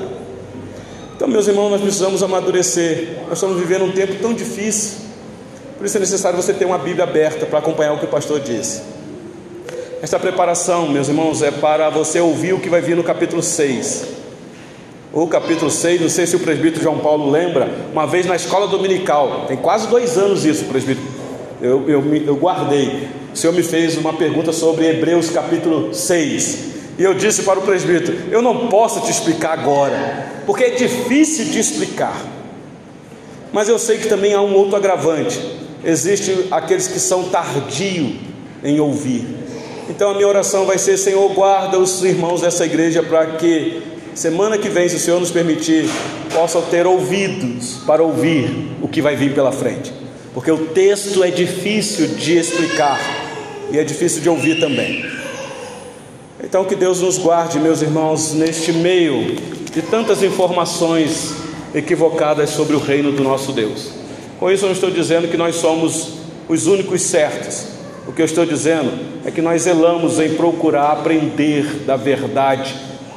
Então, 1.14 1.28
meus 1.28 1.46
irmãos, 1.46 1.70
nós 1.70 1.80
precisamos 1.80 2.22
amadurecer. 2.22 3.20
Nós 3.28 3.38
estamos 3.38 3.58
vivendo 3.58 3.84
um 3.84 3.92
tempo 3.92 4.16
tão 4.16 4.34
difícil. 4.34 4.98
Por 5.78 5.86
isso 5.86 5.96
é 5.96 6.00
necessário 6.00 6.36
você 6.36 6.52
ter 6.52 6.64
uma 6.64 6.78
Bíblia 6.78 7.04
aberta 7.04 7.46
para 7.46 7.60
acompanhar 7.60 7.92
o 7.92 7.98
que 7.98 8.04
o 8.04 8.08
pastor 8.08 8.40
disse. 8.40 8.95
Esta 10.03 10.18
preparação, 10.18 10.88
meus 10.88 11.09
irmãos, 11.09 11.40
é 11.40 11.51
para 11.51 11.88
você 11.88 12.20
ouvir 12.20 12.53
o 12.53 12.61
que 12.61 12.68
vai 12.68 12.82
vir 12.82 12.94
no 12.94 13.03
capítulo 13.03 13.42
6. 13.42 14.05
O 15.11 15.26
capítulo 15.26 15.70
6, 15.70 16.03
não 16.03 16.09
sei 16.11 16.26
se 16.26 16.36
o 16.36 16.40
presbítero 16.40 16.82
João 16.82 16.99
Paulo 16.99 17.30
lembra, 17.30 17.70
uma 17.92 18.07
vez 18.07 18.26
na 18.26 18.36
escola 18.36 18.66
dominical, 18.66 19.47
tem 19.49 19.57
quase 19.57 19.88
dois 19.88 20.18
anos 20.18 20.44
isso, 20.44 20.66
presbítero, 20.66 21.07
eu, 21.62 21.88
eu, 21.88 22.14
eu 22.14 22.36
guardei. 22.36 23.09
O 23.32 23.36
senhor 23.36 23.55
me 23.55 23.62
fez 23.62 23.97
uma 23.97 24.12
pergunta 24.12 24.53
sobre 24.53 24.86
Hebreus 24.86 25.30
capítulo 25.30 25.94
6. 25.94 26.76
E 26.99 27.03
eu 27.03 27.14
disse 27.14 27.42
para 27.42 27.59
o 27.59 27.62
presbítero: 27.62 28.18
Eu 28.30 28.42
não 28.42 28.68
posso 28.68 29.01
te 29.01 29.11
explicar 29.11 29.59
agora, 29.59 30.26
porque 30.44 30.64
é 30.64 30.70
difícil 30.70 31.47
de 31.47 31.59
explicar. 31.59 32.22
Mas 33.51 33.68
eu 33.68 33.78
sei 33.78 33.97
que 33.97 34.09
também 34.09 34.34
há 34.34 34.42
um 34.42 34.55
outro 34.55 34.76
agravante: 34.76 35.40
existe 35.82 36.49
aqueles 36.51 36.86
que 36.86 37.01
são 37.01 37.30
tardios 37.30 38.16
em 38.62 38.78
ouvir. 38.78 39.36
Então 39.89 40.11
a 40.11 40.14
minha 40.14 40.26
oração 40.26 40.66
vai 40.66 40.78
ser: 40.78 40.97
Senhor, 40.97 41.28
guarda 41.32 41.78
os 41.78 42.03
irmãos 42.03 42.41
dessa 42.41 42.64
igreja 42.64 43.03
para 43.03 43.26
que 43.37 43.82
semana 44.14 44.59
que 44.59 44.68
vem, 44.68 44.89
se 44.89 44.97
o 44.97 44.99
Senhor 44.99 45.20
nos 45.20 45.30
permitir, 45.30 45.89
possam 46.32 46.62
ter 46.62 46.87
ouvidos 46.87 47.78
para 47.87 48.03
ouvir 48.03 48.51
o 48.82 48.89
que 48.89 49.01
vai 49.01 49.14
vir 49.14 49.34
pela 49.34 49.53
frente, 49.53 49.93
porque 50.34 50.51
o 50.51 50.66
texto 50.68 51.22
é 51.22 51.30
difícil 51.30 52.09
de 52.09 52.37
explicar 52.37 52.99
e 53.70 53.78
é 53.78 53.84
difícil 53.84 54.20
de 54.22 54.28
ouvir 54.28 54.59
também. 54.59 55.05
Então 56.43 56.64
que 56.64 56.74
Deus 56.74 57.01
nos 57.01 57.18
guarde, 57.18 57.59
meus 57.59 57.82
irmãos, 57.82 58.32
neste 58.32 58.72
meio 58.72 59.37
de 59.72 59.82
tantas 59.82 60.22
informações 60.22 61.34
equivocadas 61.74 62.51
sobre 62.51 62.74
o 62.74 62.78
reino 62.78 63.12
do 63.12 63.22
nosso 63.22 63.53
Deus. 63.53 63.91
Com 64.39 64.51
isso, 64.51 64.64
eu 64.64 64.68
não 64.68 64.74
estou 64.74 64.91
dizendo 64.91 65.28
que 65.28 65.37
nós 65.37 65.57
somos 65.57 66.14
os 66.49 66.66
únicos 66.66 67.03
certos. 67.03 67.75
O 68.07 68.12
que 68.12 68.22
eu 68.22 68.26
estou 68.26 68.46
dizendo 68.46 68.92
é 69.24 69.30
que 69.30 69.42
nós 69.42 69.62
zelamos 69.62 70.20
em 70.20 70.34
procurar 70.34 70.92
aprender 70.92 71.84
da 71.84 71.96
verdade 71.96 72.74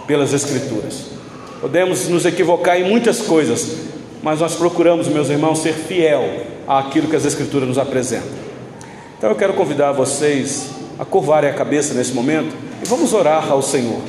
pelas 0.08 0.34
Escrituras. 0.34 1.06
Podemos 1.62 2.08
nos 2.08 2.26
equivocar 2.26 2.80
em 2.80 2.90
muitas 2.90 3.22
coisas, 3.22 3.78
mas 4.24 4.40
nós 4.40 4.56
procuramos, 4.56 5.08
meus 5.08 5.30
irmãos, 5.30 5.60
ser 5.60 5.74
fiel 5.74 6.44
àquilo 6.68 7.08
que 7.08 7.16
as 7.16 7.26
Escrituras 7.26 7.68
nos 7.68 7.78
apresentam. 7.78 8.30
Então 9.18 9.30
eu 9.30 9.36
quero 9.36 9.54
convidar 9.54 9.92
vocês 9.92 10.70
a 10.98 11.06
curvarem 11.06 11.50
a 11.50 11.54
cabeça 11.54 11.94
nesse 11.94 12.14
momento 12.14 12.56
e 12.82 12.86
vamos 12.88 13.14
orar 13.14 13.52
ao 13.52 13.62
Senhor. 13.62 14.00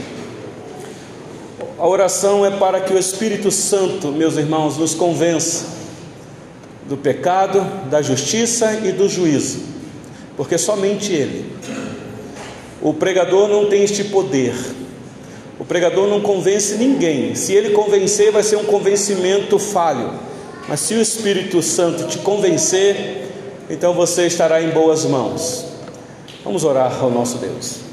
A 1.78 1.86
oração 1.86 2.44
é 2.44 2.50
para 2.50 2.80
que 2.80 2.92
o 2.92 2.98
Espírito 2.98 3.50
Santo, 3.50 4.08
meus 4.08 4.36
irmãos, 4.36 4.76
nos 4.76 4.94
convença 4.94 5.66
do 6.88 6.96
pecado, 6.96 7.60
da 7.88 8.02
justiça 8.02 8.80
e 8.84 8.92
do 8.92 9.08
juízo, 9.08 9.69
porque 10.40 10.56
somente 10.56 11.12
Ele. 11.12 11.44
O 12.80 12.94
pregador 12.94 13.46
não 13.46 13.66
tem 13.66 13.84
este 13.84 14.04
poder. 14.04 14.54
O 15.58 15.66
pregador 15.66 16.08
não 16.08 16.22
convence 16.22 16.76
ninguém. 16.76 17.34
Se 17.34 17.52
ele 17.52 17.74
convencer, 17.74 18.32
vai 18.32 18.42
ser 18.42 18.56
um 18.56 18.64
convencimento 18.64 19.58
falho. 19.58 20.14
Mas 20.66 20.80
se 20.80 20.94
o 20.94 21.00
Espírito 21.02 21.60
Santo 21.60 22.04
te 22.04 22.16
convencer, 22.20 23.28
então 23.68 23.92
você 23.92 24.26
estará 24.26 24.62
em 24.62 24.70
boas 24.70 25.04
mãos. 25.04 25.66
Vamos 26.42 26.64
orar 26.64 26.98
ao 27.02 27.10
nosso 27.10 27.36
Deus. 27.36 27.89